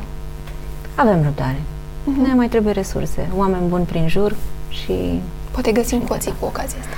Avem 0.95 1.23
răbdare. 1.23 1.61
Uh-huh. 1.61 2.27
Ne 2.27 2.33
mai 2.33 2.47
trebuie 2.47 2.73
resurse, 2.73 3.29
oameni 3.35 3.67
buni 3.67 3.85
prin 3.85 4.07
jur 4.07 4.35
și... 4.69 5.21
Poate 5.51 5.71
găsim 5.71 6.01
hoții 6.09 6.33
cu 6.39 6.45
ocazia 6.45 6.77
asta. 6.79 6.95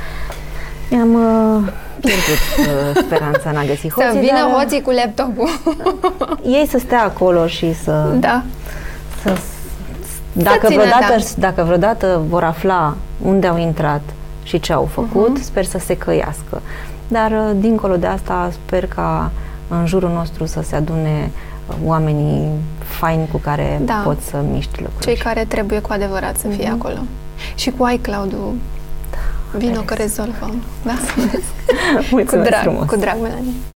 Mi-am 0.90 1.14
uh, 1.14 1.72
pierdut 2.02 2.42
uh, 2.60 3.02
speranța 3.04 3.50
în 3.50 3.56
a 3.56 3.64
găsi 3.64 3.90
hoții, 3.90 4.12
Să 4.12 4.18
vină 4.20 4.48
dar, 4.52 4.52
hoții 4.52 4.82
cu 4.82 4.92
laptopul. 4.92 5.50
ei 6.60 6.68
să 6.70 6.78
stea 6.78 7.04
acolo 7.04 7.48
și 7.48 7.74
să... 7.74 8.16
Da. 8.20 8.44
Să, 9.24 9.38
dacă, 10.34 10.68
să 10.68 10.74
vreodată, 10.74 11.16
dacă 11.38 11.64
vreodată 11.64 12.22
vor 12.30 12.44
afla 12.44 12.96
unde 13.22 13.48
au 13.48 13.58
intrat 13.58 14.02
și 14.44 14.60
ce 14.60 14.74
au 14.74 14.90
făcut, 14.92 15.40
uh-huh. 15.40 15.44
sper 15.44 15.66
să 15.66 15.78
se 15.78 15.98
căiască. 15.98 16.62
Dar, 17.08 17.32
uh, 17.32 17.52
dincolo 17.56 17.96
de 17.96 18.08
asta, 18.08 18.50
sper 18.66 18.88
ca 18.88 19.32
în 19.68 19.86
jurul 19.86 20.10
nostru 20.10 20.46
să 20.46 20.62
se 20.62 20.76
adune 20.76 21.32
oamenii 21.84 22.50
faini 22.80 23.28
cu 23.32 23.38
care 23.38 23.82
da. 23.86 24.02
poți 24.04 24.26
să 24.26 24.44
miști 24.52 24.82
lucruri. 24.82 25.06
Cei 25.06 25.16
care 25.16 25.46
trebuie 25.46 25.80
cu 25.80 25.92
adevărat 25.92 26.38
să 26.38 26.48
fie 26.48 26.68
mm-hmm. 26.68 26.80
acolo. 26.80 26.98
Și 27.56 27.72
cu 27.72 27.90
iCloud-ul 27.90 28.54
da, 29.12 29.58
vino 29.58 29.82
că 29.82 29.94
rezolvăm. 29.94 30.62
Da? 30.86 30.94
Mulțumesc 32.12 32.30
cu 32.30 32.50
drag, 32.50 32.62
frumos. 32.62 32.88
cu 32.88 32.96
drag, 32.96 33.18
Melanie. 33.22 33.74